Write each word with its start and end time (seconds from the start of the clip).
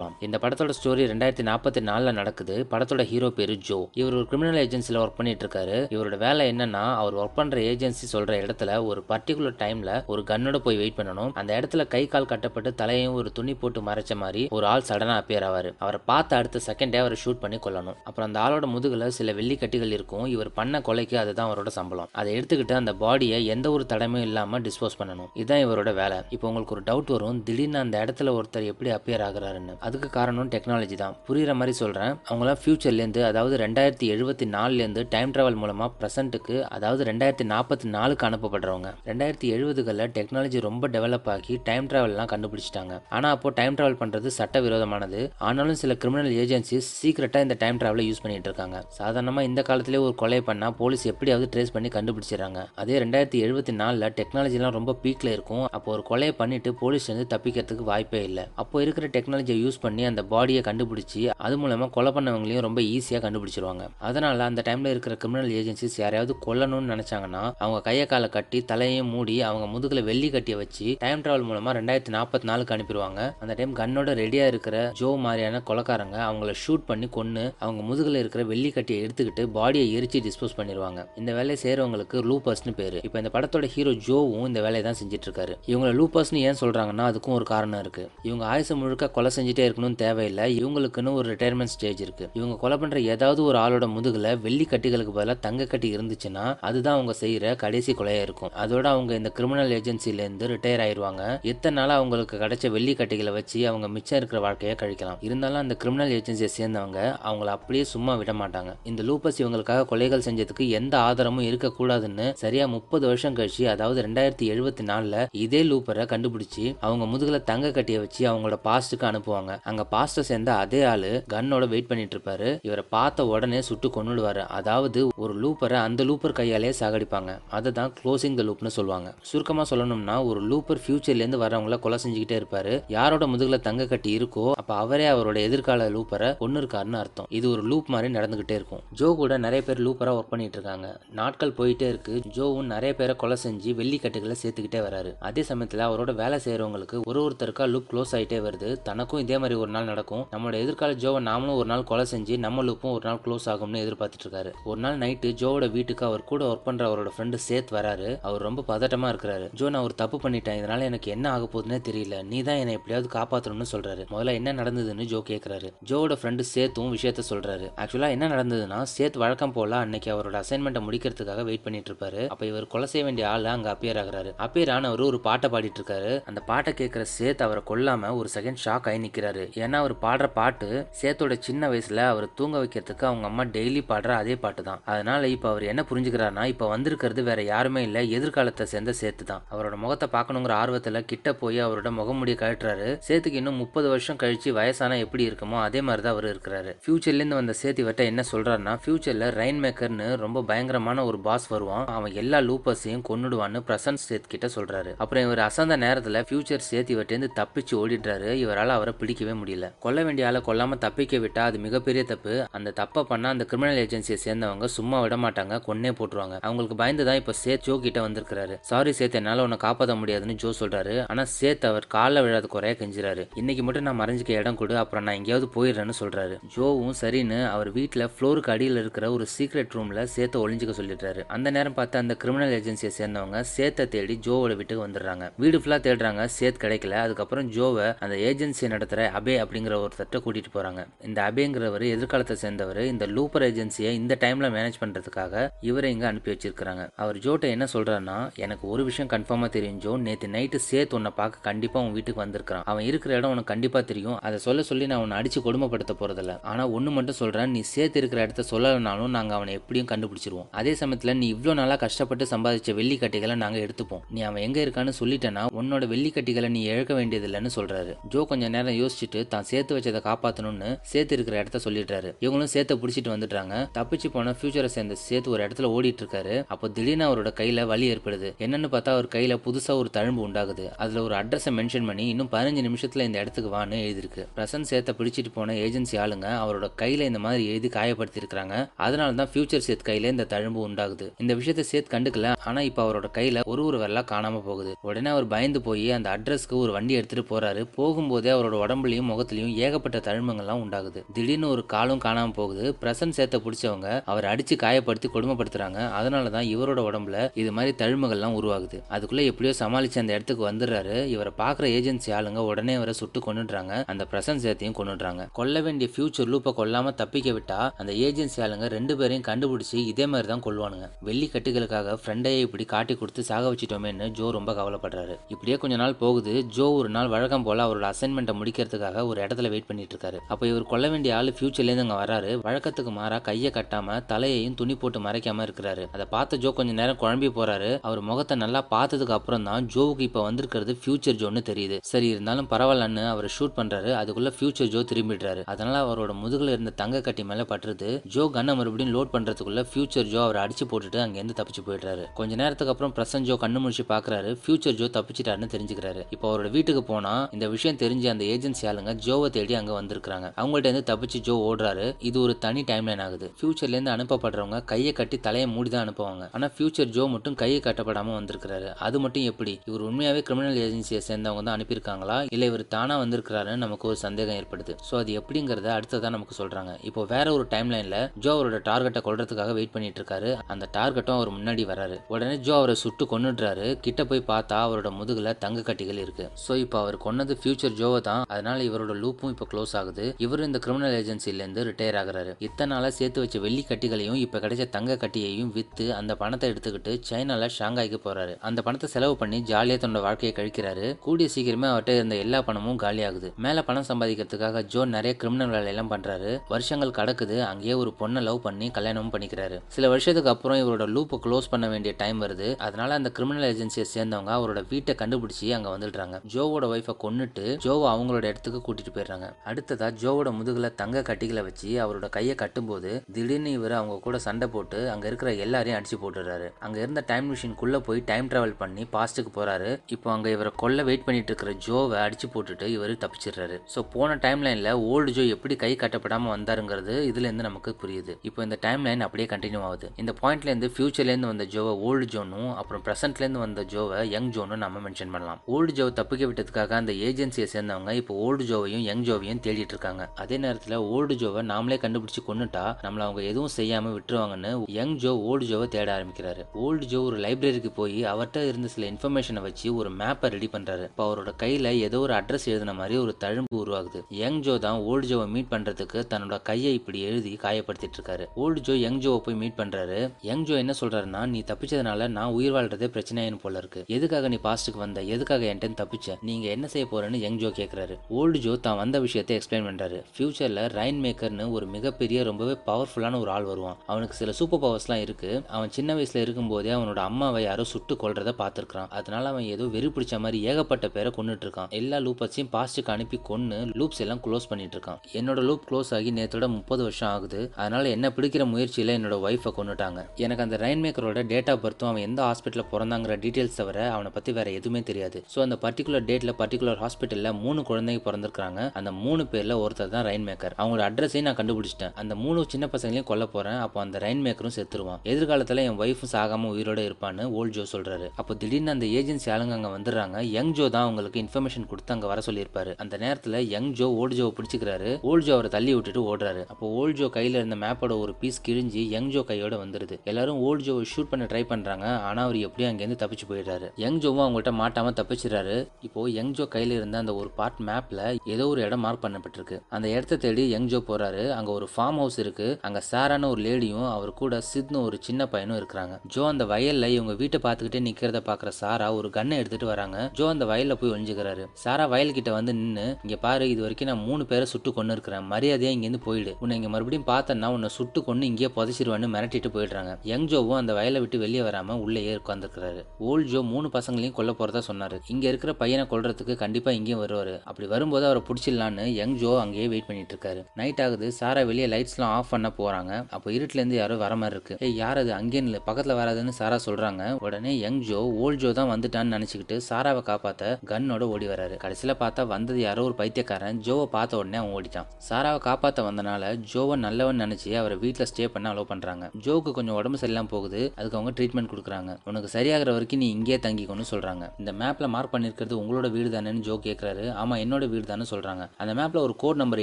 Um. 0.00 0.15
இந்த 0.20 0.38
படத்தோட 0.42 0.70
story 0.78 1.04
ரெண்டாயிரத்தி 1.12 1.44
நாற்பத்தி 1.48 1.80
நாலுல 1.88 2.12
நடக்குது. 2.12 2.66
படத்தோட 2.70 3.02
ஹீரோ 3.04 3.30
பேரு 3.30 3.56
ஜோ. 3.56 3.88
இவர் 3.92 4.14
ஒரு 4.14 4.26
கிரிமினல் 4.26 4.66
ஏஜென்சில 4.66 5.00
ஒர்க் 5.02 5.16
பண்ணிட்டு 5.16 5.46
இருக்காரு 5.46 5.78
இவரோட 5.94 6.16
வேலை 6.18 6.50
என்னன்னா 6.50 6.94
அவர் 6.94 7.14
ஒர்க் 7.14 7.34
பண்ற 7.34 7.58
ஏஜென்சி 7.58 8.04
சொல்ற 8.12 8.34
இடத்துல 8.42 8.84
ஒரு 8.84 9.04
பர்டிகுலர் 9.08 9.58
டைம்ல 9.62 10.06
ஒரு 10.06 10.22
கன்னோட 10.22 10.58
போய் 10.58 10.76
வெயிட் 10.76 10.92
பண்ணணும். 10.96 11.30
அந்த 11.34 11.60
இடத்துல 11.60 11.86
கை 11.86 12.06
கால் 12.06 12.26
கட்டப்பட்டு 12.26 12.74
தலையும் 12.74 13.14
ஒரு 13.14 13.32
துணி 13.32 13.54
போட்டு 13.54 13.80
மறைச்ச 13.80 14.14
மாதிரி 14.14 14.48
ஒரு 14.50 14.66
ஆள் 14.66 14.82
சடனா 14.88 15.16
அப்பியர் 15.20 15.46
ஆவாரு. 15.48 15.74
அவரை 15.78 16.00
பார்த்த 16.04 16.36
அடுத்த 16.36 16.60
செகண்டே 16.66 16.96
அவரை 16.96 17.18
ஷூட் 17.24 17.40
பண்ணி 17.40 17.56
கொள்ளணும் 17.56 17.96
அப்புறம் 18.04 18.34
அந்த 18.34 18.40
ஆளோட 18.40 18.70
முதுகுல 18.70 19.06
சில 19.06 19.32
வெள்ளி 19.32 19.54
கட்டிகள் 19.54 19.94
இருக்கும். 19.98 20.26
இவர் 20.26 20.52
பண்ண 20.52 20.78
கொலைக்கு 20.78 21.14
அதுதான் 21.14 21.50
அவரோட 21.50 21.66
சம்பளம். 21.66 22.08
அதை 22.12 22.38
எடுத்துக்கிட்டு 22.38 22.72
அந்த 22.72 22.92
பாடியை 22.92 23.44
எந்த 23.44 23.70
ஒரு 23.70 23.86
தடமையும் 23.88 24.26
இல்லாம 24.28 24.60
டிஸ்போஸ் 24.60 24.98
பண்ணணும். 24.98 25.30
இதுதான் 25.34 25.66
இவரோட 25.66 25.94
வேலை. 25.94 26.18
இப்போ 26.30 26.48
உங்களுக்கு 26.48 26.74
ஒரு 26.74 26.84
டவுட் 26.86 27.12
வரும். 27.12 27.42
திடீர்னு 27.42 27.78
அந்த 27.78 28.04
இடத்துல 28.04 28.40
ஒருத்தர் 28.40 28.64
எப்படி 28.64 28.90
அப்பியர் 28.90 29.24
ஆகுறாருன்னு. 29.26 29.78
அதுக்கு 29.80 30.05
காரணம் 30.16 30.50
டெக்னாலஜி 30.54 30.96
தான். 31.02 31.14
புரிகிற 31.26 31.52
மாதிரி 31.60 31.72
சொல்கிறேன் 31.80 32.12
அவங்களாம் 32.28 32.60
ஃப்யூச்சர்லேருந்து 32.62 33.20
அதாவது 33.30 33.56
ரெண்டாயிரத்தி 33.64 34.06
எழுபத்தி 34.14 34.46
நாலுலேருந்து 34.56 35.02
டைம் 35.14 35.32
ட்ராவல் 35.34 35.58
மூலமாக 35.62 35.90
ப்ரெசென்ட்டுக்கு 36.00 36.56
அதாவது 36.76 37.04
ரெண்டாயிரத்தி 37.10 37.46
நாற்பத்தி 37.52 37.86
நாலுக்கு 37.96 38.26
அனுப்பப்படுறவங்க. 38.28 38.90
ரெண்டாயிரத்தி 39.10 39.48
எழுபதுகளில் 39.56 40.12
டெக்னாலஜி 40.18 40.60
ரொம்ப 40.68 40.90
டெவலப் 40.96 41.30
ஆகி 41.34 41.56
டைம் 41.68 41.88
ட்ராவல்லாம் 41.92 42.30
கண்டுபிடிச்சிட்டாங்க. 42.32 42.94
ஆனால் 43.16 43.34
அப்போ 43.36 43.52
டைம் 43.60 43.76
ட்ராவல் 43.80 43.98
பண்ணுறது 44.02 44.30
சட்டவிரோதமானது. 44.38 45.20
ஆனாலும் 45.48 45.80
சில 45.82 45.94
கிரிமினல் 46.04 46.32
ஏஜென்சிஸ் 46.44 46.90
சீக்கிரட்டாக 47.00 47.46
இந்த 47.48 47.58
டைம் 47.64 47.80
ட்ராவலை 47.82 48.06
யூஸ் 48.08 48.22
பண்ணிட்டு 48.24 48.50
இருக்காங்க. 48.50 48.78
சாதாரணமாக 48.98 49.48
இந்த 49.50 49.60
காலத்திலே 49.70 50.02
ஒரு 50.06 50.14
கொலை 50.22 50.40
பண்ணால் 50.50 50.76
போலீஸ் 50.82 51.04
எப்படியாவது 51.12 51.48
ட்ரேஸ் 51.54 51.74
பண்ணி 51.76 51.90
கண்டுபிடிச்சிடறாங்க. 51.96 52.60
அதே 52.82 52.96
ரெண்டாயிரத்தி 53.04 53.40
எழுபத்தி 53.46 53.72
நாலில் 53.82 54.12
டெக்னாலஜிலாம் 54.20 54.76
ரொம்ப 54.78 54.94
பீக்கில் 55.04 55.32
இருக்கும். 55.34 55.64
அப்போ 55.76 55.88
ஒரு 55.96 56.02
கொலையை 56.10 56.32
பண்ணிட்டு 56.40 56.70
போலீஸ் 56.82 57.06
வந்து 57.12 57.24
தப்பிக்கிறதுக்கு 57.32 57.84
வாய்ப்பே 57.90 58.22
இல்லை. 58.28 58.44
அப்போ 58.62 58.76
இருக்கிற 58.84 59.06
டெக்னாலஜியை 59.16 59.58
யூஸ் 59.64 59.78
பண்ணி 59.84 59.95
அந்த 60.04 60.22
பாடியை 60.30 60.62
கண்டுபிடிச்சி 60.68 61.30
அது 61.36 61.68
மூலமா 61.68 61.90
கொலை 61.90 62.12
பண்ணவங்களையும் 62.12 62.60
ரொம்ப 62.60 62.80
ஈஸியா 62.80 63.20
கண்டுபிடிச்சிருவாங்க. 63.26 63.88
அதனால 63.98 64.44
அந்த 64.44 64.62
டைம்ல 64.66 64.86
இருக்கிற 64.86 65.16
கிரிமினல் 65.16 65.50
ஏஜென்சிஸ் 65.50 65.96
யாரையாவது 65.96 66.36
கொல்லணும்னு 66.46 66.92
நினைச்சாங்கன்னா 66.94 67.52
அவங்க 67.58 67.80
கையை 67.80 68.06
காலை 68.06 68.28
கட்டி 68.28 68.64
தலையையும் 68.72 69.08
மூடி 69.08 69.42
அவங்க 69.42 69.66
முதுகுல 69.74 70.02
வெள்ளி 70.04 70.30
கட்டியை 70.30 70.58
வச்சு 70.58 70.96
டைம் 70.98 71.20
டிராவல் 71.20 71.46
மூலமா 71.48 71.74
ரெண்டாயிரத்தி 71.78 72.12
நாற்பத்தி 72.16 72.44
நாலுக்கு 72.44 72.74
அனுப்பிடுவாங்க. 72.76 73.34
அந்த 73.40 73.54
டைம் 73.54 73.76
கன்னோட 73.76 74.10
ரெடியா 74.22 74.46
இருக்கிற 74.46 74.92
ஜோ 74.98 75.16
மாதிரியான 75.16 75.62
கொலைக்காரங்க 75.70 76.18
அவங்கள 76.28 76.54
ஷூட் 76.66 76.84
பண்ணி 76.86 77.08
கொன்று 77.08 77.54
அவங்க 77.58 77.94
முதுகுல 77.94 78.14
இருக்கிற 78.14 78.44
வெள்ளி 78.44 78.70
கட்டியை 78.70 79.06
எடுத்துக்கிட்டு 79.06 79.44
பாடியை 79.58 79.86
எரிச்சு 79.96 80.22
டிஸ்போஸ் 80.26 80.56
பண்ணிடுவாங்க 80.56 81.06
இந்த 81.16 81.32
வேலையை 81.32 81.56
செய்யறவங்களுக்கு 81.64 82.22
லூப்பர்ஸ்னு 82.30 82.74
பேரு. 82.76 83.00
இப்போ 83.02 83.18
இந்த 83.22 83.30
படத்தோட 83.34 83.64
ஹீரோ 83.64 83.90
ஜோவும் 83.90 84.46
இந்த 84.46 84.60
வேலையை 84.60 84.82
தான் 84.82 84.98
செஞ்சுட்டு 85.00 85.26
இருக்காரு. 85.28 85.54
இவங்கள 85.66 85.90
லூப்பர்ஸ்னு 86.00 86.42
ஏன் 86.48 86.60
சொல்றாங்கன்னா 86.60 87.04
அதுக்கும் 87.10 87.36
ஒரு 87.38 87.44
காரணம் 87.44 87.80
இருக்கு. 87.80 88.10
இவங்க 88.22 88.44
ஆயுசம் 88.44 88.78
முழுக்க 88.78 89.10
கொலை 89.10 89.30
செஞ்சுட்டே 89.36 89.64
ஒன்றும் 89.86 90.04
தேவையில்லை. 90.06 90.44
இவங்களுக்குன்னு 90.60 91.12
ஒரு 91.18 91.26
ரிட்டையர்மெண்ட் 91.32 91.72
ஸ்டேஜ் 91.74 92.00
இருக்கு. 92.04 92.24
இவங்க 92.38 92.54
கொலை 92.62 92.76
பண்ற 92.78 92.98
ஏதாவது 93.14 93.40
ஒரு 93.48 93.58
ஆளோட 93.58 93.86
முதுகுல 93.96 94.28
வெள்ளி 94.40 94.64
கட்டிகளுக்கு 94.70 95.12
பதிலாக 95.16 95.38
தங்க 95.46 95.66
கட்டி 95.72 95.88
இருந்துச்சுன்னா 95.96 96.44
அதுதான் 96.68 96.96
அவங்க 96.96 97.14
செய்யற 97.20 97.54
கடைசி 97.62 97.92
கொலையா 97.98 98.22
இருக்கும். 98.26 98.52
அதோட 98.62 98.86
அவங்க 98.94 99.12
இந்த 99.20 99.30
கிரிமினல் 99.38 99.72
ஏஜென்சில 99.78 100.22
இருந்து 100.24 100.46
ரிட்டையர் 100.52 100.82
ஆயிருவாங்க. 100.86 101.22
எத்தனை 101.52 101.76
நாள் 101.78 101.94
அவங்களுக்கு 101.98 102.36
கிடைச்ச 102.42 102.70
வெள்ளி 102.76 102.94
கட்டிகளை 103.00 103.32
வச்சு 103.38 103.60
அவங்க 103.70 103.88
மிச்சம் 103.96 104.18
இருக்கிற 104.20 104.40
வாழ்க்கையை 104.46 104.74
கழிக்கலாம். 104.82 105.20
இருந்தாலும் 105.28 105.62
அந்த 105.64 105.76
கிரிமினல் 105.82 106.14
ஏஜென்சியை 106.18 106.50
சேர்ந்தவங்க 106.58 107.00
அவங்கள 107.30 107.50
அப்படியே 107.56 107.84
சும்மா 107.92 108.14
விட 108.22 108.34
மாட்டாங்க. 108.42 108.72
இந்த 108.90 109.02
லூப்பஸ் 109.08 109.40
இவங்களுக்காக 109.42 109.86
கொலைகள் 109.92 110.26
செஞ்சதுக்கு 110.28 110.66
எந்த 110.80 110.94
ஆதாரமும் 111.08 111.48
இருக்கக்கூடாதுன்னு 111.50 112.26
சரியா 112.44 112.66
முப்பது 112.76 113.06
வருஷம் 113.06 113.38
கழிச்சு 113.40 113.66
அதாவது 113.74 114.00
ரெண்டாயிரத்தி 114.08 114.46
எழுபத்தி 114.54 114.84
நாலுல 114.92 115.26
இதே 115.44 115.62
லூப்பரை 115.70 116.06
கண்டுபிடிச்சு 116.14 116.66
அவங்க 116.86 117.04
முதுகுல 117.12 117.42
தங்க 117.52 117.70
கட்டியை 117.76 118.00
வச்சு 118.00 118.22
அவங்களோட 118.30 118.56
பாஸ்ட்டுக்கு 118.68 119.06
அனுப்புவாங்க. 119.10 119.52
அங்க 119.76 119.88
பாஸ்ட்டை 119.94 120.22
சேர்ந்த 120.28 120.50
அதே 120.64 120.78
ஆளு 120.90 121.08
கன்னோட 121.32 121.64
வெயிட் 121.72 121.88
பண்ணிட்டு 121.88 122.14
இருப்பாரு 122.16 122.50
இவரை 122.66 122.84
பார்த்த 122.94 123.26
உடனே 123.32 123.58
சுட்டு 123.66 123.88
கொன்னுடுவாரு. 123.96 124.42
அதாவது 124.58 125.00
ஒரு 125.22 125.34
லூப்பரை 125.42 125.78
அந்த 125.86 126.04
லூப்பர் 126.08 126.34
கையாலே 126.38 126.70
சாகடிப்பாங்க. 126.78 127.32
அதை 127.56 127.70
தான் 127.78 127.92
க்ளோசிங் 127.98 128.36
த 128.38 128.44
லூப்னு 128.48 128.70
சொல்லுவாங்க. 128.76 129.08
சுருக்கமா 129.30 129.64
சொல்லணும்னா 129.70 130.14
ஒரு 130.28 130.40
லூப்பர் 130.50 130.80
ஃபியூச்சர்ல 130.84 131.22
இருந்து 131.22 131.40
வரவங்கள 131.42 131.78
கொலை 131.86 131.98
செஞ்சுக்கிட்டே 132.04 132.38
இருப்பாரு. 132.40 132.72
யாரோட 132.96 133.26
முதுகுல 133.32 133.58
தங்க 133.66 133.86
கட்டி 133.90 134.12
இருக்கோ 134.18 134.46
அப்ப 134.62 134.74
அவரே 134.84 135.08
அவரோட 135.14 135.36
எதிர்கால 135.48 135.90
லூப்பரை 135.96 136.30
கொன்னு 136.40 136.62
இருக்காருன்னு 136.62 137.00
அர்த்தம். 137.02 137.28
இது 137.40 137.46
ஒரு 137.50 137.64
லூப் 137.72 137.90
மாதிரி 137.96 138.10
நடந்துகிட்டே 138.18 138.56
இருக்கும். 138.60 138.82
ஜோ 139.00 139.10
கூட 139.20 139.38
நிறைய 139.46 139.62
பேர் 139.68 139.84
லூப்பரா 139.88 140.14
ஒர்க் 140.20 140.32
பண்ணிட்டு 140.32 140.58
இருக்காங்க 140.60 140.88
நாட்கள் 141.20 141.54
போயிட்டே 141.60 141.88
இருக்கு. 141.92 142.16
ஜோவும் 142.38 142.72
நிறைய 142.74 142.94
பேரை 143.02 143.16
கொலை 143.24 143.38
செஞ்சு 143.44 143.76
வெள்ளிக்கட்டுகளை 143.82 144.38
சேர்த்துக்கிட்டே 144.44 144.82
வராரு. 144.88 145.12
அதே 145.30 145.44
சமயத்துல 145.52 145.86
அவரோட 145.90 146.14
வேலை 146.22 146.40
செய்யறவங்களுக்கு 146.46 147.04
ஒரு 147.12 147.20
ஒருத்தருக்கா 147.26 147.70
லூப் 147.74 147.92
க்ளோஸ் 147.92 148.16
ஆயிட்டே 148.16 148.40
வருது. 148.48 148.72
தனக்கும் 148.90 149.24
இதே 149.26 149.38
மாதிரி 149.42 149.54
ஒரு 149.62 149.65
ஒரு 149.66 149.74
நாள் 149.74 149.90
நடக்கும். 149.92 150.24
நம்மளோட 150.32 150.56
எதிர்கால 150.62 150.92
ஜோவை 150.92 151.22
நாமளும் 151.28 151.56
ஒரு 151.60 151.68
நாள் 151.70 151.84
கொலை 151.84 152.04
செஞ்சு 152.10 152.34
நம்ம 152.38 152.64
ஒரு 152.80 153.00
நாள் 153.02 153.20
க்ளோஸ் 153.24 153.46
ஆகும்னு 153.52 153.80
எதிர்பார்த்துட்டு 153.84 154.26
இருக்காரு 154.26 154.50
ஒரு 154.64 154.80
நாள் 154.80 154.98
நைட்டு 154.98 155.30
ஜோவோட 155.40 155.70
வீட்டுக்கு 155.70 156.06
அவர் 156.06 156.22
கூட 156.24 156.42
ஒர்க் 156.50 156.64
பண்ற 156.64 156.82
அவரோட 156.88 157.10
ஃப்ரெண்டு 157.16 157.38
சேத் 157.48 157.70
வராரு. 157.70 158.08
அவர் 158.22 158.42
ரொம்ப 158.42 158.64
பதட்டமா 158.68 159.08
இருக்கிறாரு. 159.12 159.46
ஜோ 159.52 159.68
நான் 159.68 159.82
ஒரு 159.82 159.94
தப்பு 159.94 160.20
பண்ணிட்டேன். 160.22 160.56
இதனால 160.60 160.80
எனக்கு 160.80 161.10
என்ன 161.10 161.30
ஆக 161.30 161.48
போகுதுன்னே 161.52 161.78
தெரியல. 161.88 162.24
நீ 162.24 162.42
தான் 162.42 162.56
என்னை 162.56 162.74
எப்படியாவது 162.78 163.08
காப்பாற்றணும்னு 163.16 163.66
சொல்றாரு. 163.72 164.04
முதல்ல 164.10 164.32
என்ன 164.32 164.52
நடந்ததுன்னு 164.52 165.06
ஜோ 165.12 165.22
கேட்கிறாரு 165.30 165.70
ஜோவோட 165.88 166.16
ஃப்ரெண்டு 166.22 166.44
சேத்தும் 166.54 166.92
விஷயத்த 166.96 167.24
சொல்றாரு. 167.30 167.66
ஆக்சுவலா 167.76 168.10
என்ன 168.16 168.28
நடந்ததுன்னா 168.28 168.80
சேத் 168.98 169.18
வழக்கம் 169.24 169.52
போல 169.52 169.76
அன்னைக்கு 169.76 170.14
அவரோட 170.14 170.42
அசைன்மெண்ட்டை 170.42 170.82
முடிக்கிறதுக்காக 170.88 171.44
வெயிட் 171.44 171.62
பண்ணிட்டு 171.62 171.92
இருப்பாரு 171.92 172.28
அப்ப 172.28 172.46
இவர் 172.46 172.66
கொலை 172.66 172.88
செய்ய 172.88 173.06
வேண்டிய 173.06 173.28
ஆள் 173.30 173.50
அங்க 173.56 173.70
அப்பியர் 173.72 174.00
ஆகிறாரு. 174.04 174.32
அப்பியர் 174.46 174.70
ஆனவர் 174.70 175.00
ஒரு 175.00 175.20
பாட்டை 175.20 175.50
பாடிட்டு 175.50 175.80
இருக்காரு 175.80 176.14
அந்த 176.24 176.40
பாட்டை 176.40 176.74
கேட்கிற 176.74 177.04
சேத் 177.18 177.42
அவரை 177.42 177.62
கொல்லாம 177.66 178.14
ஒரு 178.16 178.28
செகண்ட் 178.34 178.62
ஷாக் 178.64 178.86
ஆகி 178.90 178.98
நிக்கிறாரு. 178.98 179.42
ஏன்னா 179.64 179.78
அவர் 179.82 179.94
பாடுற 180.04 180.26
பாட்டு 180.38 180.68
சேத்தோட 181.00 181.34
சின்ன 181.40 181.70
வயசுல 181.70 182.04
அவர் 182.12 182.26
தூங்க 182.34 182.56
வைக்கிறதுக்கு 182.62 183.04
அவங்க 183.10 183.26
அம்மா 183.30 183.44
டெய்லி 183.56 183.82
பாடுற 183.90 184.12
அதே 184.22 184.36
பாட்டு 184.36 184.62
தான் 184.62 184.80
அதனால 184.84 185.28
இப்ப 185.28 185.48
அவர் 185.48 185.64
என்ன 185.72 185.84
புரிஞ்சுக்கிறாருன்னா 185.90 186.44
இப்ப 186.44 186.68
வந்திருக்கிறது 186.68 187.22
வேற 187.22 187.42
யாருமே 187.42 187.82
இல்ல 187.82 188.02
எதிர்காலத்தை 188.16 188.66
சேர்ந்த 188.72 188.94
சேத்து 189.00 189.24
தான் 189.24 189.42
அவரோட 189.52 189.76
முகத்தை 189.84 190.08
பார்க்கணுங்கிற 190.16 190.54
ஆர்வத்துல 190.62 191.04
கிட்ட 191.12 191.34
போய் 191.34 191.58
அவரோட 191.66 191.90
முகமுடிய 191.98 192.36
கழட்டுறாரு. 192.42 192.88
சேத்துக்கு 193.08 193.40
இன்னும் 193.40 193.60
முப்பது 193.62 193.88
வருஷம் 193.88 194.20
கழிச்சு 194.22 194.50
வயசானா 194.58 194.96
எப்படி 195.04 195.24
இருக்குமோ 195.30 195.58
அதே 195.62 195.80
மாதிரி 195.80 196.02
தான் 196.02 196.14
அவர் 196.16 196.28
இருக்கிறாரு. 196.32 196.72
ஃபியூச்சர்ல 196.84 197.20
இருந்து 197.20 197.38
வந்த 197.40 197.54
சேத்தி 197.62 197.82
வட்ட 197.82 198.04
என்ன 198.04 198.24
சொல்றாருன்னா 198.32 198.74
ஃபியூச்சர்ல 198.84 199.28
ரெயின் 199.40 199.60
மேக்கர்னு 199.64 200.08
ரொம்ப 200.24 200.42
பயங்கரமான 200.42 201.04
ஒரு 201.04 201.20
பாஸ் 201.20 201.46
வருவான். 201.54 201.86
அவன் 201.96 202.12
எல்லா 202.22 202.38
லூப்பர்ஸையும் 202.48 203.04
கொண்டுடுவான்னு 203.10 203.62
பிரசன்ட் 203.70 204.02
சேத் 204.08 204.32
கிட்ட 204.34 204.48
சொல்றாரு. 204.56 204.92
அப்புறம் 205.02 205.24
இவர் 205.24 205.42
அசந்த 205.48 205.76
நேரத்துல 205.86 206.22
ஃபியூச்சர் 206.28 206.66
சேத்தி 206.70 206.96
வட்டேந்து 207.00 207.30
தப்பிச்சு 207.40 207.74
ஓடிடுறாரு. 207.82 208.30
இவரால் 208.44 208.76
அவரை 208.78 208.94
பிடிக்கவே 209.00 209.34
முடியல. 209.46 209.72
கொல்ல 209.78 210.02
வேண்டிய 210.02 210.26
ஆளை 210.26 210.42
கொல்லாம 210.46 210.78
தப்பிக்க 210.78 211.18
விட்டா 211.18 211.38
அது 211.38 211.58
மிகப்பெரிய 211.58 212.04
தப்பு. 212.04 212.46
அந்த 212.50 212.72
தப்பை 212.80 213.02
பண்ணா 213.02 213.28
அந்த 213.28 213.44
கிரிமினல் 213.44 213.86
ஏஜென்சியை 213.86 214.16
சேர்ந்தவங்க 214.24 214.64
சும்மா 214.64 215.00
விட 215.00 215.16
மாட்டாங்க 215.16 215.54
கொன்னே 215.66 215.90
போட்டுருவாங்க. 215.98 216.36
அவங்களுக்கு 216.40 216.76
பயந்து 216.76 217.04
தான் 217.04 217.14
இப்ப 217.14 217.32
சேத் 217.44 217.64
ஜோ 217.66 217.78
கிட்ட 217.82 218.08
வந்திருக்கிறாரு. 218.08 218.54
சாரி 218.60 218.92
சேத் 218.98 219.12
என்னால 219.12 219.42
உன்னை 219.42 219.58
காப்பாற்ற 219.58 219.94
முடியாதுன்னு 219.94 220.34
ஜோ 220.34 220.52
சொல்றாரு. 220.60 221.04
ஆனா 221.08 221.24
சேத் 221.40 221.66
அவர் 221.66 221.86
காலில் 221.86 222.22
விழாத 222.22 222.46
குறைய 222.46 222.76
கெஞ்சுறாரு. 222.78 223.28
இன்னைக்கு 223.34 223.62
மட்டும் 223.62 223.82
நான் 223.82 224.00
மறைஞ்சிக்க 224.00 224.30
இடம் 224.30 224.56
கொடு 224.56 224.76
அப்புறம் 224.76 225.04
நான் 225.04 225.14
எங்கேயாவது 225.14 225.48
போயிடுறேன்னு 225.56 225.96
சொல்றாரு. 226.00 226.36
ஜோவும் 226.56 226.96
சரின்னு 227.00 227.48
அவர் 227.48 227.74
வீட்டுல 227.74 228.08
ஃப்ளோருக்கு 228.14 228.50
அடியில் 228.50 228.80
இருக்கிற 228.80 229.12
ஒரு 229.12 229.26
சீக்ரெட் 229.36 229.74
ரூம்ல 229.76 230.06
சேத்த 230.16 230.36
ஒளிஞ்சிக்க 230.44 230.74
சொல்லிடுறாரு. 230.80 231.24
அந்த 231.26 231.50
நேரம் 231.50 231.74
பார்த்து 231.74 231.98
அந்த 231.98 232.14
கிரிமினல் 232.14 232.54
ஏஜென்சியை 232.60 232.90
சேர்ந்தவங்க 232.98 233.44
சேத்தை 233.56 233.88
தேடி 233.88 234.20
ஜோவோட 234.26 234.56
வீட்டுக்கு 234.56 234.86
வந்துடுறாங்க. 234.86 235.30
வீடு 235.36 235.58
ஃபுல்லா 235.58 235.78
தேடுறாங்க 235.86 236.28
சேத் 236.40 236.62
கிடைக்கல. 236.64 236.90
அதுக்கப்புறம் 237.06 237.50
ஜோவை 237.52 237.96
அந்த 238.00 238.16
ஏஜென்சி 238.28 238.64
நடத்துற 238.74 239.10
அபே 239.26 239.34
அப்படிங்கிற 239.42 239.74
ஒருத்தட்ட 239.84 240.16
கூட்டிகிட்டு 240.24 240.50
போகிறாங்க 240.54 240.80
இந்த 241.06 241.18
அபேங்கிறவர் 241.28 241.84
எதிர்காலத்தை 241.94 242.34
சேர்ந்தவர் 242.42 242.80
இந்த 242.90 243.04
லூப்பர் 243.14 243.44
ஏஜென்சியை 243.46 243.90
இந்த 244.00 244.14
டைமில் 244.24 244.52
மேனேஜ் 244.56 244.78
பண்ணுறதுக்காக 244.82 245.32
இவரை 245.68 245.88
இங்கே 245.94 246.06
அனுப்பி 246.10 246.30
வச்சிருக்கிறாங்க. 246.32 246.82
அவர் 247.02 247.16
ஜோட்டை 247.24 247.48
என்ன 247.54 247.66
சொல்கிறான்னா 247.72 248.16
எனக்கு 248.44 248.64
ஒரு 248.72 248.82
விஷயம் 248.88 249.10
கன்ஃபார்மாக 249.14 249.50
தெரியும் 249.56 249.80
ஜோ. 249.84 249.92
நைட்டு 250.34 250.58
சேத் 250.68 250.94
உன்னை 250.98 251.10
பார்க்க 251.18 251.42
கண்டிப்பாக 251.48 251.84
உன் 251.86 251.94
வீட்டுக்கு 251.96 252.22
வந்திருக்கான் 252.24 252.62
அவன் 252.72 252.86
இருக்கிற 252.90 253.16
இடம் 253.18 253.32
உனக்கு 253.34 253.50
கண்டிப்பாக 253.52 253.82
தெரியும். 253.90 254.18
அதை 254.28 254.38
சொல்ல 254.46 254.64
சொல்லி 254.70 254.88
நான் 254.92 255.02
உன்னை 255.04 255.18
அடித்து 255.20 255.42
கொடுமைப்படுத்த 255.46 255.96
போகிறதில்ல 256.02 256.36
ஆனால் 256.52 256.70
ஒன்று 256.76 256.92
மட்டும் 256.98 257.18
சொல்கிறேன் 257.22 257.52
நீ 257.56 257.62
சேத் 257.72 257.98
இருக்கிற 258.02 258.20
இடத்த 258.26 258.44
சொல்லலைனாலும் 258.52 259.12
நாங்கள் 259.16 259.38
அவனை 259.38 259.54
எப்படியும் 259.60 259.90
கண்டுபிடிச்சிருவோம். 259.94 260.48
அதே 260.60 260.74
சமயத்தில் 260.82 261.16
நீ 261.22 261.28
இவ்வளோ 261.34 261.56
நாளாக 261.62 261.80
கஷ்டப்பட்டு 261.86 262.26
சம்பாதிச்ச 262.34 262.76
வெள்ளிக்கட்டைகளை 262.80 263.36
நாங்கள் 263.44 263.64
எடுத்துப்போம். 263.66 264.04
நீ 264.14 264.22
அவன் 264.30 264.44
எங்கே 264.46 264.62
இருக்கான்னு 264.66 264.96
சொல்லிட்டேன்னா 265.02 265.44
உன்னோட 265.62 265.84
வெள்ளிக்கட்டிகளை 265.94 266.50
நீ 266.58 266.62
இழக்க 266.72 266.94
வேண்டியதில்லைன்னு 267.00 267.54
சொல்கிறாரு 267.58 267.94
ஜோ 268.14 268.22
கொஞ்சம் 268.32 268.54
நேரம் 268.58 268.80
யோசிச்சுட்டு 268.82 269.14
தான் 269.24 269.42
சேர்த்து 269.42 269.78
வச்சதை 269.78 270.00
காப்பாத்தணும்னு 270.08 270.78
சேர்த்து 270.82 271.14
இருக்கிற 271.14 271.38
இடத்த 271.38 271.60
சொல்லிடுறாரு. 271.64 272.10
இவங்களும் 272.20 272.52
சேர்த்த 272.54 272.74
பிடிச்சிட்டு 272.74 273.12
வந்துட்டாங்க 273.14 273.54
தப்பிச்சு 273.78 274.08
போன 274.12 274.34
ஃபியூச்சரை 274.40 274.70
சேர்ந்த 274.76 274.94
சேர்த்து 274.94 275.30
ஒரு 275.30 275.42
இடத்துல 275.46 275.70
ஓடிட்டு 275.76 276.02
இருக்காரு 276.04 276.44
அப்போ 276.48 276.68
திடீர்னு 276.68 277.06
அவரோட 277.08 277.30
கையில 277.40 277.66
வலி 277.66 277.94
ஏற்படுது. 277.94 278.28
என்னன்னு 278.38 278.70
பார்த்தா 278.74 278.94
அவர் 278.96 279.06
கையில 279.06 279.36
புதுசா 279.46 279.72
ஒரு 279.74 279.90
தழும்பு 279.92 280.22
உண்டாகுது. 280.26 280.64
அதுல 280.76 281.02
ஒரு 281.02 281.14
அட்ரஸை 281.14 281.52
மென்ஷன் 281.58 281.86
பண்ணி 281.86 282.08
இன்னும் 282.08 282.28
பதினஞ்சு 282.32 282.64
நிமிஷத்துல 282.68 283.00
இந்த 283.00 283.18
இடத்துக்கு 283.18 283.50
வான்னு 283.56 283.78
எழுதிருக்கு 283.86 284.26
பிரசன்ட் 284.36 284.70
சேர்த்த 284.70 284.94
பிடிச்சிட்டு 284.98 285.32
போன 285.34 285.52
ஏஜென்சி 285.52 285.96
ஆளுங்க 286.04 286.28
அவரோட 286.44 286.70
கையில 286.82 287.00
இந்த 287.00 287.18
மாதிரி 287.18 287.46
எழுதி 287.46 287.68
காயப்படுத்தி 287.68 288.16
இருக்காங்க 288.16 288.70
அதனால 288.76 289.12
தான் 289.12 289.28
ஃபியூச்சர் 289.32 289.64
சேத் 289.66 289.86
கையில 289.88 290.12
இந்த 290.14 290.26
தழும்பு 290.28 290.60
உண்டாகுது. 290.68 291.06
இந்த 291.18 291.34
விஷயத்த 291.34 291.64
சேத் 291.72 291.92
கண்டுக்கல. 291.94 292.32
ஆனா 292.44 292.60
இப்ப 292.60 292.80
அவரோட 292.86 293.08
கையில 293.18 293.40
ஒரு 293.44 293.64
ஒரு 293.64 293.78
வெள்ளா 293.78 294.02
காணாம 294.12 294.42
போகுது. 294.44 294.72
உடனே 294.82 295.10
அவர் 295.10 295.26
பயந்து 295.26 295.60
போய் 295.60 295.92
அந்த 295.92 296.18
அட்ரஸ்க்கு 296.18 296.56
ஒரு 296.64 296.72
வண்டி 296.72 296.94
எடுத்துட்டு 296.94 297.24
போறாரு. 297.32 297.62
போகும்போதே 297.76 298.30
அவரோட 298.36 298.56
உடம்புலயும் 298.64 299.05
கையிலயும் 299.06 299.12
முகத்திலையும் 299.12 299.54
ஏகப்பட்ட 299.64 299.98
தழுமங்கள்லாம் 300.06 300.62
உண்டாகுது. 300.64 301.00
திடீர்னு 301.16 301.48
ஒரு 301.54 301.62
காலும் 301.72 302.02
காணாம 302.06 302.32
போகுது. 302.38 302.64
பிரசன்ட் 302.82 303.16
சேத்த 303.18 303.36
பிடிச்சவங்க 303.44 303.88
அவரை 304.10 304.26
அடிச்சு 304.32 304.54
காயப்படுத்தி 304.64 305.08
கொடுமைப்படுத்துறாங்க. 305.14 305.78
அதனால 305.98 306.30
தான் 306.36 306.48
இவரோட 306.54 306.80
உடம்புல 306.88 307.16
இது 307.40 307.50
மாதிரி 307.56 307.72
தழும்புகள்லாம் 307.82 308.36
உருவாகுது. 308.40 308.78
அதுக்குள்ள 308.94 309.24
எப்படியோ 309.30 309.52
சமாளிச்சு 309.62 310.00
அந்த 310.02 310.12
இடத்துக்கு 310.16 310.44
வந்துடுறாரு. 310.50 310.96
இவரை 311.14 311.32
பாக்குற 311.42 311.64
ஏஜென்சி 311.78 312.10
ஆளுங்க 312.18 312.42
உடனே 312.50 312.74
இவரை 312.78 312.94
சுட்டு 313.00 313.20
கொண்டுடுறாங்க 313.26 313.74
அந்த 313.94 314.06
பிரசன்ட் 314.12 314.44
சேர்த்தையும் 314.46 314.76
கொண்டுடுறாங்க 314.80 315.24
கொல்ல 315.40 315.62
வேண்டிய 315.66 315.88
ஃபியூச்சர் 315.94 316.30
லூப்பை 316.34 316.52
கொல்லாம 316.60 316.94
தப்பிக்க 317.02 317.30
விட்டா 317.38 317.60
அந்த 317.82 317.92
ஏஜென்சி 318.06 318.38
ஆளுங்க 318.46 318.68
ரெண்டு 318.76 318.96
பேரையும் 319.00 319.26
கண்டுபிடிச்சு 319.30 319.78
இதே 319.92 320.06
மாதிரி 320.12 320.28
தான் 320.32 320.44
கொள்வானுங்க 320.46 320.88
வெள்ளி 321.08 321.28
கட்டுகளுக்காக 321.34 321.96
ஃப்ரெண்டையை 322.02 322.40
இப்படி 322.46 322.64
காட்டி 322.74 322.94
கொடுத்து 323.00 323.22
சாக 323.30 323.44
வச்சிட்டோமேன்னு 323.52 324.08
ஜோ 324.18 324.26
ரொம்ப 324.38 324.50
கவலைப்படுறாரு. 324.58 325.14
இப்படியே 325.34 325.56
கொஞ்ச 325.62 325.76
நாள் 325.82 326.00
போகுது. 326.04 326.34
ஜோ 326.56 326.66
ஒரு 326.80 326.90
நாள் 326.96 327.12
வழக்கம் 327.14 327.46
போல 327.46 327.64
அவரோட 327.66 327.86
அசைன்மெண்ட்டை 327.92 328.34
முடிக்கிறதுக்காக 328.40 328.95
ஒரு 329.10 329.18
இடத்துல 329.24 329.50
வெயிட் 329.54 329.68
பண்ணிட்டு 329.68 329.94
இருக்காரு 329.94 330.18
அப்போ 330.32 330.44
இவர் 330.50 330.70
கொல்ல 330.72 330.88
வேண்டிய 330.92 331.12
ஆளு 331.18 331.30
ஃபியூச்சர்லேருந்து 331.38 331.84
அங்கே 331.84 331.98
வராரு. 332.02 332.30
வழக்கத்துக்கு 332.46 332.92
மாறா 332.98 333.18
கையை 333.28 333.50
கட்டாம 333.56 333.96
தலையையும் 334.12 334.56
துணி 334.60 334.74
போட்டு 334.82 334.98
மறைக்காம 335.06 335.46
இருக்கிறாரு. 335.46 335.84
அதை 335.96 336.06
பார்த்த 336.14 336.40
ஜோ 336.44 336.52
கொஞ்ச 336.58 336.72
நேரம் 336.80 337.00
குழம்பி 337.02 337.30
போறாரு. 337.38 337.70
அவர் 337.88 338.00
முகத்தை 338.10 338.36
நல்லா 338.44 338.62
பார்த்ததுக்கு 338.74 339.16
அப்புறம் 339.18 339.46
தான் 339.50 339.66
ஜோவுக்கு 339.74 340.06
இப்போ 340.08 340.22
வந்திருக்கிறது 340.28 340.74
ஃபியூச்சர் 340.80 341.18
ஜோன்னு 341.22 341.42
தெரியுது. 341.50 341.78
சரி 341.92 342.08
இருந்தாலும் 342.14 342.48
பரவாயில்லன்னு 342.52 343.04
அவர் 343.14 343.28
ஷூட் 343.36 343.56
பண்றாரு. 343.58 343.90
அதுக்குள்ள 344.00 344.32
ஃபியூச்சர் 344.36 344.72
ஜோ 344.74 344.82
திரும்பிடுறாரு. 344.92 345.42
அதனால 345.54 345.76
அவரோட 345.86 346.14
முதுகுல 346.22 346.54
இருந்த 346.56 346.74
தங்க 346.82 347.00
கட்டி 347.08 347.24
மேல 347.30 347.44
பட்டுருது. 347.52 347.90
ஜோ 348.14 348.24
கண்ணை 348.36 348.54
மறுபடியும் 348.60 348.94
லோட் 348.96 349.12
பண்றதுக்குள்ள 349.14 349.62
ஃபியூச்சர் 349.70 350.10
ஜோ 350.12 350.20
அவரை 350.26 350.40
அடிச்சு 350.44 350.66
போட்டுட்டு 350.72 351.00
அங்கேருந்து 351.04 351.38
தப்பிச்சு 351.40 351.64
போயிடுறாரு. 351.68 352.04
கொஞ்ச 352.20 352.34
நேரத்துக்கு 352.42 352.72
அப்புறம் 352.74 352.94
பிரசன் 352.98 353.26
ஜோ 353.28 353.36
கண்ணு 353.44 353.60
முடிச்சு 353.64 353.84
பாக்குறாரு. 353.92 354.32
ஃபியூச்சர் 354.42 354.78
ஜோ 354.80 354.88
தப்பிச்சிட்டாருன்னு 354.96 355.50
தெரிஞ்சுக்கிறாரு. 355.54 356.02
இப்போ 356.14 356.26
அவரோட 356.30 356.50
வீட்டுக்கு 356.56 356.82
போனா 356.92 357.14
இந்த 357.36 357.48
விஷயம் 357.54 357.80
தெரிஞ்ச 357.82 358.06
அந்த 358.14 358.24
ஏஜென்சி 358.34 358.64
ஆளுங்க 358.70 358.85
ஜோவை 359.06 359.28
தேடி 359.36 359.54
அங்க 359.60 359.72
வந்திருக்காங்க 359.80 360.28
அவங்கள்ட்ட 360.40 360.70
இருந்து 360.70 360.86
தப்பிச்சு 360.90 361.18
ஜோ 361.28 361.34
ஓடுறாரு. 361.48 361.86
இது 362.08 362.16
ஒரு 362.24 362.34
தனி 362.44 362.62
டைம் 362.70 362.88
லைன் 362.90 363.02
ஆகுது 363.06 363.28
ஃபியூச்சர்ல 363.38 363.76
இருந்து 363.76 363.94
அனுப்பப்படுறவங்க 363.96 364.58
கையை 364.72 364.92
கட்டி 365.00 365.18
தலையை 365.26 365.46
மூடி 365.54 365.70
தான் 365.74 365.84
அனுப்புவாங்க. 365.86 366.24
ஆனா 366.36 366.48
ஃபியூச்சர் 366.54 366.92
ஜோ 366.96 367.06
மட்டும் 367.14 367.36
கையை 367.42 367.60
கட்டப்படாம 367.66 368.14
வந்திருக்கிறாரு. 368.18 368.68
அது 368.86 368.96
மட்டும் 369.04 369.26
எப்படி? 369.30 369.54
இவர் 369.68 369.86
உண்மையாவே 369.88 370.22
கிரிமினல் 370.28 370.60
ஏஜென்சியை 370.66 371.00
சேர்ந்தவங்க 371.08 371.44
தான் 371.48 371.56
அனுப்பியிருக்காங்களா? 371.58 372.18
இல்ல 372.36 372.46
இவர் 372.50 372.64
தானா 372.76 372.96
வந்திருக்கிறாருன்னு 373.04 373.64
நமக்கு 373.66 373.88
ஒரு 373.90 373.98
சந்தேகம் 374.04 374.38
ஏற்படுது. 374.40 374.74
ஸோ 374.88 374.94
அது 375.02 375.12
எப்படிங்கிறத 375.20 375.70
அடுத்ததான் 375.76 376.16
நமக்கு 376.16 376.36
சொல்றாங்க. 376.42 376.74
இப்போ 376.90 377.04
வேற 377.14 377.26
ஒரு 377.36 377.46
டைம் 377.54 377.70
லைன்ல 377.74 377.98
ஜோ 378.24 378.30
அவரோட 378.36 378.60
டார்கெட்டை 378.70 379.02
கொள்றதுக்காக 379.08 379.54
வெயிட் 379.58 379.74
பண்ணிட்டு 379.74 380.00
இருக்காரு. 380.02 380.32
அந்த 380.54 380.64
டார்கெட்டும் 380.78 381.18
அவர் 381.18 381.30
முன்னாடி 381.38 381.64
வராரு. 381.72 381.98
உடனே 382.14 382.36
ஜோ 382.46 382.54
அவரை 382.60 382.76
சுட்டு 382.84 383.06
கொண்டுடுறாரு 383.14 383.66
கிட்ட 383.86 384.04
போய் 384.10 384.28
பார்த்தா 384.32 384.58
அவரோட 384.66 384.90
முதுகுல 384.98 385.32
தங்க 385.44 385.64
கட்டிகள் 385.68 386.02
இருக்கு. 386.04 386.24
ஸோ 386.44 386.52
இப்போ 386.64 386.76
அவர் 386.82 386.96
கொன்னது 387.06 387.34
ஃபியூச்சர் 387.40 387.76
ஜோவை 387.80 388.00
தான். 388.10 388.24
அதனால 388.34 388.64
இவரோட 388.76 388.96
லூப்பும் 389.02 389.34
இப்போ 389.34 389.48
க்ளோஸ் 389.52 389.74
ஆகுது. 389.80 390.06
இவர் 390.26 390.44
இந்த 390.46 390.58
கிரிமினல் 390.66 390.96
ஏஜென்சில 391.00 391.42
இருந்து 391.42 391.66
ரிட்டையர் 391.70 392.00
ஆகுறாரு. 392.02 392.34
இத்தனை 392.46 392.70
நாளாக 392.76 392.92
சேர்த்து 392.98 393.20
வச்ச 393.24 393.38
வெள்ளி 393.44 393.64
கட்டிகளையும் 393.68 394.18
இப்போ 394.24 394.38
கிடைச்ச 394.38 394.64
தங்க 394.76 394.96
கட்டியையும் 395.02 395.52
வித்து 395.58 395.84
அந்த 395.98 396.12
பணத்தை 396.22 396.50
எடுத்துக்கிட்டு 396.52 396.92
சைனால 397.10 397.48
ஷாங்காய்க்கு 397.58 397.98
போறாரு. 398.06 398.34
அந்த 398.48 398.62
பணத்தை 398.66 398.88
செலவு 398.94 399.16
பண்ணி 399.22 399.38
ஜாலியா 399.52 399.78
தன்னோட 399.82 400.00
வாழ்க்கையை 400.06 400.32
கழிக்கிறாரு. 400.38 400.86
கூடிய 401.06 401.28
சீக்கிரமே 401.34 401.68
அவர்கிட்ட 401.72 401.94
இருந்த 401.98 402.16
எல்லா 402.24 402.40
பணமும் 402.48 402.80
காலியாகுது. 402.84 403.30
மேல 403.44 403.62
பணம் 403.68 403.88
சம்பாதிக்கிறதுக்காக 403.90 404.64
ஜோ 404.74 404.84
நிறைய 404.94 405.14
கிரிமினல் 405.22 405.52
வேலையெல்லாம் 405.54 405.90
பண்றாரு. 405.92 406.30
வருஷங்கள் 406.48 406.94
கடக்குது. 406.98 407.36
அங்கேயே 407.50 407.74
ஒரு 407.82 407.92
பொண்ணை 408.00 408.22
லவ் 408.28 408.40
பண்ணி 408.46 408.68
கல்யாணமும் 408.78 409.12
பண்ணிக்கிறாரு. 409.12 409.58
சில 409.76 409.88
வருஷத்துக்கு 409.88 410.30
அப்புறம் 410.34 410.60
இவரோட 410.62 410.86
லூப்பை 410.96 411.18
க்ளோஸ் 411.26 411.50
பண்ண 411.50 411.68
வேண்டிய 411.68 411.94
டைம் 412.02 412.22
வருது. 412.22 412.48
அதனால 412.66 412.94
அந்த 412.94 413.10
கிரிமினல் 413.18 413.48
ஏஜென்சியை 413.52 413.86
சேர்ந்தவங்க 413.94 414.32
அவரோட 414.38 414.62
வீட்டை 414.72 414.94
கண்டுபிடிச்சி 415.02 415.48
அங்க 415.56 415.68
வந்துடுறாங்க. 415.76 416.18
ஜோவோட 416.34 416.64
ஒய்ஃபை 416.74 416.94
கொண்டுட்டு 417.04 417.44
ஜோவை 417.64 417.86
அவங்களோட 417.94 418.24
இடத்துக்கு 418.32 418.60
கூட்டிட்டு 418.66 418.94
போயிடுறாங்க. 418.96 419.28
அடுத்ததா 419.50 419.88
ஜோவோட 420.02 420.30
முதுகுல 420.38 420.70
தங்க 420.82 421.02
கட்டிகளை 421.10 421.44
வச்சு 421.48 421.70
அவரோட 421.84 422.08
கையை 422.16 422.36
கட்டும்போது 422.42 422.90
திடீர்னு 423.16 423.52
இவர் 423.58 423.74
அவங்க 423.80 423.98
கூட 424.06 424.16
சண்டை 424.26 424.48
போட்டு 424.54 424.78
அங்க 424.94 425.06
இருக்கிற 425.10 425.32
எல்லாரையும் 425.44 425.78
அடிச்சு 425.78 425.98
போட்டுறாரு 426.02 426.48
அங்க 426.66 426.76
இருந்த 426.84 427.02
டைம் 427.10 427.28
மிஷின்குள்ள 427.32 427.78
போய் 427.88 428.02
டைம் 428.10 428.30
டிராவல் 428.32 428.56
பண்ணி 428.62 428.84
பாஸ்ட்டுக்கு 428.96 429.32
போறாரு. 429.38 429.70
இப்போ 429.96 430.08
அங்க 430.14 430.28
இவரை 430.36 430.52
கொல்ல 430.62 430.82
வெயிட் 430.90 431.06
பண்ணிட்டு 431.06 431.30
இருக்கிற 431.32 431.52
ஜோவை 431.66 431.98
அடிச்சு 432.06 432.26
போட்டுட்டு 432.34 432.68
இவர் 432.76 432.94
தப்பிச்சிடுறாரு. 433.04 433.56
ஸோ 433.74 433.82
போன 433.94 434.16
டைம் 434.24 434.42
லைன்ல 434.46 434.70
ஓல்டு 434.92 435.14
ஜோ 435.16 435.22
எப்படி 435.34 435.54
கை 435.62 435.72
கட்டப்படாம 435.82 436.30
வந்தாருங்கிறது 436.34 436.94
இதுல 437.10 437.26
இருந்து 437.28 437.46
நமக்கு 437.48 437.70
புரியுது. 437.82 438.12
இப்போ 438.28 438.40
இந்த 438.46 438.56
டைம் 438.66 438.84
லைன் 438.88 439.04
அப்படியே 439.06 439.28
கண்டினியூ 439.32 439.60
ஆகுது. 439.68 439.88
இந்த 440.02 440.12
பாயிண்ட்ல 440.20 440.50
இருந்து 440.52 440.70
ஃபியூச்சர்ல 440.74 441.12
இருந்து 441.14 441.30
வந்த 441.32 441.44
ஜோவை 441.54 441.72
ஓல்டு 441.88 442.06
ஜோனும் 442.14 442.50
அப்புறம் 442.60 442.84
பிரசன்ட்ல 442.86 443.24
இருந்து 443.24 443.42
வந்த 443.44 443.64
ஜோவை 443.72 443.98
யங் 444.14 444.30
ஜோனும் 444.36 444.62
நம்ம 444.64 444.82
மென்ஷன் 444.86 445.12
பண்ணலாம். 445.14 445.40
ஓல்டு 445.54 445.74
ஜோவை 445.78 445.92
தப்பிக்க 446.00 446.28
விட்டதுக்காக 446.30 446.76
அந்த 446.80 446.92
ஏஜென்சியை 447.08 447.48
சேர்ந்தவங்க 447.54 447.94
இப்போ 448.00 448.14
ஓல்டு 448.26 448.46
ஜோ 448.50 448.55
ஜோவையும் 448.56 448.84
யங் 448.88 449.02
ஜோவையும் 449.04 449.40
தேடிட்டு 449.44 449.74
இருக்காங்க. 449.74 450.02
அதே 450.14 450.36
நேரத்தில் 450.36 450.76
ஓல்டு 450.94 451.14
ஜோவை 451.22 451.40
நாமளே 451.50 451.76
கண்டுபிடிச்சு 451.82 452.20
கொண்டுட்டா 452.28 452.62
நம்மள 452.84 453.02
அவங்க 453.06 453.22
எதுவும் 453.30 453.52
செய்யாம 453.56 453.90
விட்டுருவாங்கன்னு 453.94 454.50
யங் 454.76 454.94
ஜோ 455.02 455.12
ஓல்டு 455.28 455.46
ஜோவை 455.50 455.66
தேட 455.68 455.88
ஆரம்பிக்கிறாரு. 455.96 456.42
ஓல்டு 456.64 456.84
ஜோ 456.84 456.98
ஒரு 457.08 457.16
லைப்ரரிக்கு 457.24 457.70
போய் 457.74 457.98
அவர்கிட்ட 458.12 458.44
இருந்த 458.50 458.68
சில 458.74 458.86
இன்ஃபர்மேஷனை 458.92 459.40
வச்சு 459.46 459.74
ஒரு 459.74 459.90
மேப்பை 459.90 460.30
ரெடி 460.34 460.48
பண்றாரு. 460.52 460.84
இப்போ 460.90 461.04
அவரோட 461.08 461.32
கையில 461.42 461.72
ஏதோ 461.86 462.00
ஒரு 462.06 462.14
அட்ரஸ் 462.14 462.46
எழுதின 462.52 462.74
மாதிரி 462.80 462.96
ஒரு 462.96 463.14
தழும்பு 463.24 463.58
உருவாகுது. 463.62 464.02
யங் 464.22 464.40
ஜோ 464.40 464.58
தான் 464.66 464.78
ஓல்டு 464.80 465.08
ஜோவை 465.12 465.26
மீட் 465.34 465.52
பண்றதுக்கு 465.54 466.00
தன்னோட 466.14 466.38
கையை 466.42 466.74
இப்படி 466.74 467.00
எழுதி 467.10 467.38
காயப்படுத்திட்டு 467.42 467.98
இருக்காரு. 468.00 468.26
ஓல்டு 468.36 468.62
ஜோ 468.68 468.76
யங் 468.86 469.00
ஜோவை 469.00 469.18
போய் 469.18 469.34
மீட் 469.34 469.58
பண்றாரு. 469.58 470.12
யங் 470.22 470.44
ஜோ 470.44 470.54
என்ன 470.54 470.74
சொல்றாருன்னா 470.80 471.26
நீ 471.26 471.42
தப்பிச்சதுனால 471.52 472.08
நான் 472.08 472.34
உயிர் 472.38 472.56
வாழ்றதே 472.56 472.88
பிரச்சனையாயின்னு 472.96 473.42
போல 473.42 473.58
இருக்கு. 473.58 473.84
எதுக்காக 473.86 474.28
நீ 474.28 474.40
பாஸ்ட்டுக்கு 474.48 474.84
வந்த? 474.86 475.02
எதுக்காக 475.14 475.44
என்கிட்ட 475.52 475.64
தப்பிச்ச? 475.82 476.14
நீங்க 476.22 476.46
என்ன 476.48 476.66
செய்ய 476.72 476.84
போறேன்னு 476.90 477.18
யங் 477.26 477.38
ஜோ 477.38 477.48
கேக்குறாரு. 477.60 477.94
ஓல்டு 478.18 478.35
ஜோ 478.44 478.52
தான் 478.66 478.76
வந்த 478.76 478.96
விஷயத்தை 479.06 479.34
எக்ஸ்பிளைன் 479.38 479.66
பண்றாரு. 479.68 479.98
ஃபியூச்சர்ல 480.14 480.62
ரைன் 480.78 481.00
மேக்கர்னு 481.04 481.46
ஒரு 481.56 481.66
மிகப்பெரிய 481.74 482.18
ரொம்பவே 482.28 482.54
பவர்ஃபுல்லான 482.66 483.20
ஒரு 483.22 483.30
ஆள் 483.36 483.48
வருவான். 483.50 483.78
அவனுக்கு 483.86 484.16
சில 484.20 484.32
சூப்பர் 484.38 484.62
பவர்ஸ்லாம் 484.64 485.02
இருக்கு. 485.06 485.30
அவன் 485.56 485.74
சின்ன 485.76 485.94
வயசுல 485.94 486.22
இருக்கும்போதே 486.24 486.70
அவனோட 486.70 487.00
அம்மாவை 487.10 487.42
யாரோ 487.44 487.64
சுட்டு 487.72 487.96
கொள்றத 488.02 488.34
பார்த்துருக்கான் 488.42 488.90
அதனால 488.98 489.28
அவன் 489.28 489.46
ஏதோ 489.54 489.64
வெறி 489.74 489.90
பிடிச்ச 489.96 490.20
மாதிரி 490.24 490.40
ஏகப்பட்ட 490.50 490.88
பேரை 490.96 491.12
கொண்டுட்டு 491.18 491.44
இருக்கான் 491.46 491.70
எல்லா 491.80 491.98
லூப்பஸையும் 492.06 492.50
பாஸ்டுக்கு 492.54 492.92
அனுப்பி 492.94 493.20
கொண்டு 493.30 493.58
லூப்ஸ் 493.80 494.02
எல்லாம் 494.04 494.22
க்ளோஸ் 494.26 494.48
பண்ணிட்டு 494.50 494.76
இருக்கான் 494.78 495.00
என்னோட 495.20 495.40
லூப் 495.48 495.66
க்ளோஸ் 495.70 495.92
ஆகி 495.98 496.12
நேத்தோட 496.18 496.48
முப்பது 496.56 496.82
வருஷம் 496.86 497.10
ஆகுது. 497.14 497.40
அதனால 497.62 497.88
என்ன 497.96 498.06
பிடிக்கிற 498.16 498.44
முயற்சியில 498.52 498.96
என்னோட 498.98 499.18
ஒய்ஃபை 499.26 499.52
கொண்டுட்டாங்க 499.58 500.02
எனக்கு 500.26 500.44
அந்த 500.46 500.56
ரைன் 500.64 500.82
மேக்கரோட 500.84 501.22
டேட் 501.32 501.50
ஆஃப் 501.52 501.62
பர்த்தும் 501.64 501.90
அவன் 501.90 502.06
எந்த 502.08 502.20
ஹாஸ்பிட்டலில் 502.28 502.70
பிறந்தாங்கிற 502.72 503.14
டீட்டெயில்ஸ் 503.24 503.58
தவிர 503.60 503.78
அவனை 503.94 504.10
பத்தி 504.16 504.32
வேற 504.38 504.50
எதுவுமே 504.58 504.82
தெரியாது. 504.90 505.18
ஸோ 505.34 505.38
அந்த 505.46 505.58
பர்டிகுலர் 505.64 506.06
டேட்ல 506.10 506.32
பர்டிகுலர் 506.40 506.80
ஹாஸ்பிட்டல்ல 506.84 507.32
மூணு 507.44 507.60
குழந்தைங்க 507.70 508.02
பிறந்த 508.08 508.25
வந்திருக்காங்க 508.26 508.62
அந்த 508.78 508.90
மூணு 509.02 509.22
பேர்ல 509.32 509.54
ஒருத்தர் 509.62 509.92
தான் 509.94 510.06
ரைன் 510.08 510.24
மேக்கர் 510.28 510.54
அவங்களோட 510.60 510.82
அட்ரஸையும் 510.88 511.26
நான் 511.28 511.38
கண்டுபிடிச்சிட்டேன். 511.40 511.92
அந்த 512.00 512.14
மூணு 512.22 512.44
சின்ன 512.52 512.66
பசங்களையும் 512.72 513.08
கொல்ல 513.10 513.24
போறேன். 513.34 513.58
அப்போ 513.64 513.78
அந்த 513.84 513.96
ரைன் 514.04 514.22
மேக்கரும் 514.26 514.54
செத்துருவான். 514.56 515.00
எதிர்காலத்துல 515.12 515.64
என் 515.68 515.78
ஒய்ஃபும் 515.84 516.12
சாகாம 516.14 516.50
உயிரோட 516.54 516.80
இருப்பான்னு 516.88 517.24
ஓல்ட் 517.38 517.54
ஜோ 517.56 517.64
சொல்றாரு. 517.74 518.06
அப்போ 518.20 518.34
திடீர்னு 518.42 518.74
அந்த 518.74 518.86
ஏஜென்சி 518.98 519.28
ஆளுங்க 519.34 519.56
அங்க 519.58 519.70
வந்துடுறாங்க. 519.76 520.18
யங் 520.36 520.52
ஜோ 520.58 520.66
தான் 520.76 520.86
அவங்களுக்கு 520.86 521.22
இன்ஃபர்மேஷன் 521.24 521.68
கொடுத்து 521.72 521.94
அங்க 521.96 522.06
வர 522.12 522.22
சொல்லியிருப்பாரு. 522.28 522.74
அந்த 522.84 522.96
நேரத்துல 523.04 523.40
யங் 523.54 523.70
ஜோ 523.80 523.88
ஓல்ட் 524.00 524.16
ஜோவை 524.20 524.32
பிடிச்சிக்கிறாரு. 524.38 524.90
ஓல்ட் 525.10 525.26
ஜோ 525.28 525.34
அவரை 525.36 525.50
தள்ளி 525.56 525.74
விட்டுட்டு 525.74 526.02
ஓடுறாரு. 526.10 526.44
அப்போ 526.54 526.66
ஓல்ட் 526.80 526.98
ஜோ 527.00 527.08
கையில 527.18 527.40
இருந்த 527.42 527.58
மேப்போட 527.64 527.94
ஒரு 528.04 528.14
பீஸ் 528.22 528.42
கிழிஞ்சி 528.48 528.84
யங் 528.96 529.10
ஜோ 529.16 529.22
கையோட 529.32 529.54
வந்துருது. 529.64 529.98
எல்லாரும் 530.12 530.40
ஓல்ட் 530.48 530.66
ஜோவை 530.68 530.84
ஷூட் 530.94 531.10
பண்ண 531.12 531.26
ட்ரை 531.32 531.44
பண்றாங்க. 531.52 531.86
ஆனா 532.10 532.22
அவர் 532.26 532.38
எப்படியும் 532.48 532.72
அங்கேருந்து 532.72 533.00
தப்பிச்சு 533.04 533.28
போயிடுறாரு. 533.32 533.68
யங் 533.84 534.00
ஜோவும் 534.04 534.24
அவங்கள்ட்ட 534.26 534.54
மாட்டாம 534.62 534.94
தப்பிச்சிடுறாரு. 535.00 535.56
இப்போ 535.88 536.08
யங் 536.18 536.34
ஜோ 536.38 536.44
கையில 536.54 536.78
இருந்த 536.80 536.96
அந்த 537.02 537.14
ஒரு 537.20 537.30
பார்ட் 537.38 537.60
மேப்ல 537.68 538.02
ஏதோ 538.34 538.44
ஒரு 538.48 538.60
இடம் 538.66 538.82
மார்க் 538.86 539.04
பண்ணப்பட்டிருக்கு. 539.04 539.58
அந்த 539.76 539.86
இடத்த 539.88 540.20
தேடி 540.24 540.44
யங் 540.50 540.68
ஜோ 540.72 540.78
போறாரு. 540.90 541.22
அங்க 541.38 541.50
ஒரு 541.58 541.68
ஃபார்ம் 541.74 542.00
ஹவுஸ் 542.02 542.18
இருக்கு. 542.24 542.48
அங்க 542.68 542.80
சாரான 542.90 543.28
ஒரு 543.32 543.42
லேடியும் 543.46 543.88
அவர் 543.90 544.12
கூட 544.20 544.40
சித்னு 544.52 544.78
ஒரு 544.88 544.98
சின்ன 545.06 545.28
பையனும் 545.34 545.58
இருக்கிறாங்க. 545.60 545.94
ஜோ 546.14 546.22
அந்த 546.32 546.44
வயல்ல 546.44 546.90
இவங்க 546.96 547.14
வீட்டை 547.22 547.40
பார்த்துக்கிட்டே 547.46 547.82
நிக்கிறத 547.88 548.20
பாக்குற 548.30 548.52
சாரா 548.60 548.88
ஒரு 548.98 549.10
கன்னை 549.16 549.36
எடுத்துட்டு 549.42 549.66
வராங்க. 549.72 549.98
ஜோ 550.20 550.28
அந்த 550.34 550.44
வயல்ல 550.52 550.76
போய் 550.80 550.92
ஒழிஞ்சுக்கிறாரு 550.94 551.44
சாரா 551.64 551.86
வயல் 551.94 552.14
கிட்ட 552.18 552.32
வந்து 552.38 552.54
நின்னு 552.60 552.86
இங்க 553.02 553.18
பாரு 553.26 553.44
இது 553.50 553.60
வரைக்கும் 553.66 553.90
நான் 553.90 554.04
மூணு 554.08 554.26
பேரை 554.32 554.46
சுட்டு 554.52 554.72
கொண்டு 554.78 554.94
இருக்கிறேன் 554.96 555.26
மரியாதையா 555.32 555.72
இங்க 555.76 555.86
இருந்து 555.88 556.02
போயிடு. 556.06 556.34
உன்னை 556.40 556.56
இங்க 556.60 556.68
மறுபடியும் 556.74 557.08
பார்த்தேன்னா 557.12 557.50
உன்னை 557.56 557.70
சுட்டு 557.76 558.02
கொண்டு 558.08 558.26
இங்கேயே 558.30 558.50
புதைச்சிருவான்னு 558.56 559.08
மிரட்டிட்டு 559.14 559.50
போயிடுறாங்க. 559.56 559.92
யங் 560.12 560.26
ஜோவும் 560.32 560.58
அந்த 560.60 560.72
வயலை 560.78 561.00
விட்டு 561.04 561.18
வெளியே 561.24 561.42
வராம 561.48 561.78
உள்ளேயே 561.84 562.14
உட்காந்துருக்கிறாரு 562.20 562.82
ஓல்ட் 563.10 563.30
ஜோ 563.32 563.42
மூணு 563.52 563.70
பசங்களையும் 563.76 564.16
கொல்ல 564.18 564.34
போறதா 564.40 564.62
சொன்னாரு. 564.70 564.98
இங்க 565.14 565.24
இருக்கிற 565.28 565.52
பையனை 565.62 565.86
கொல்றதுக்கு 565.92 566.36
கண்டிப்பா 566.44 566.70
இங்கேயும் 566.78 567.02
வருவாரு. 567.04 567.34
அப்படி 567.50 567.68
வரும்போது 567.74 568.05
அவரை 568.08 568.22
பிடிச்சிடலான்னு 568.28 568.84
யங் 569.00 569.16
ஜோ 569.22 569.32
அங்கேயே 569.42 569.66
வெயிட் 569.72 569.88
பண்ணிட்டு 569.88 570.14
இருக்காரு 570.14 570.40
நைட் 570.60 570.80
ஆகுது. 570.84 571.06
சாரா 571.20 571.42
வெளியே 571.50 571.66
லைட்ஸ்லாம் 571.74 572.14
ஆஃப் 572.18 572.32
பண்ண 572.34 572.48
போறாங்க. 572.58 572.92
அப்போ 573.16 573.28
இருட்டுல 573.36 573.60
இருந்து 573.60 573.76
யாரோ 573.80 573.96
வர 574.04 574.16
மாதிரி 574.22 574.34
இருக்கு. 574.36 574.56
ஏய் 574.66 574.76
யார் 574.82 575.00
அது? 575.02 575.12
அங்கே 575.20 575.38
இல்லை 575.44 575.60
பக்கத்துல 575.68 575.96
வராதுன்னு 576.00 576.34
சாரா 576.40 576.58
சொல்றாங்க. 576.66 577.04
உடனே 577.26 577.52
யங் 577.64 577.80
ஜோ 577.90 578.00
ஓல்ட் 578.24 578.40
ஜோ 578.44 578.52
தான் 578.58 578.70
வந்துட்டான்னு 578.72 579.14
நினைச்சுக்கிட்டு 579.16 579.58
சாராவை 579.68 580.02
காப்பாத்த 580.10 580.52
கன்னோட 580.72 581.02
ஓடி 581.14 581.28
வராரு. 581.32 581.56
கடைசியில 581.64 581.94
பார்த்தா 582.02 582.26
வந்தது 582.34 582.60
யாரோ 582.66 582.84
ஒரு 582.88 582.96
பைத்தியக்காரன். 583.00 583.60
ஜோவை 583.68 583.86
பார்த்த 583.96 584.20
உடனே 584.22 584.38
அவன் 584.42 584.54
ஓடிட்டான். 584.58 584.88
சாராவை 585.08 585.40
காப்பாத்த 585.48 585.86
வந்தனால 585.88 586.32
ஜோவை 586.52 586.76
நல்லவன் 586.86 587.22
நினைச்சு 587.24 587.50
அவரை 587.62 587.78
வீட்டில் 587.84 588.08
ஸ்டே 588.12 588.26
பண்ண 588.34 588.52
அலோவ் 588.52 588.70
பண்றாங்க. 588.72 589.04
ஜோவுக்கு 589.26 589.52
கொஞ்சம் 589.58 589.76
உடம்பு 589.80 590.00
சரியில்லாம 590.02 590.30
போகுது. 590.34 590.60
அதுக்கு 590.78 590.98
அவங்க 590.98 591.12
ட்ரீட்மெண்ட் 591.18 591.52
கொடுக்குறாங்க. 591.52 591.92
உனக்கு 592.10 592.30
சரியாகிற 592.36 592.72
வரைக்கும் 592.76 593.02
நீ 593.04 593.08
இங்கேயே 593.16 593.38
தங்கிக்கணும்னு 593.46 593.90
சொல்றாங்க. 593.92 594.24
இந்த 594.40 594.52
மேப்ல 594.62 594.88
மார்க் 594.94 595.12
பண்ணிருக்கிறது 595.14 595.54
உங்களோட 595.62 595.90
வீடு 595.96 596.08
தானேன்னு 596.16 596.44
ஜோ 596.48 596.54
கேட்கறாரு 596.66 597.04
ஆமா 597.22 597.34
என்னோட 597.44 597.64
வீடு 597.72 597.84
இருக்கான்னு 597.96 598.12
சொல்கிறாங்க 598.12 598.44
அந்த 598.62 598.72
மேப்பில் 598.78 599.02
ஒரு 599.06 599.14
கோட் 599.22 599.40
நம்பர் 599.42 599.62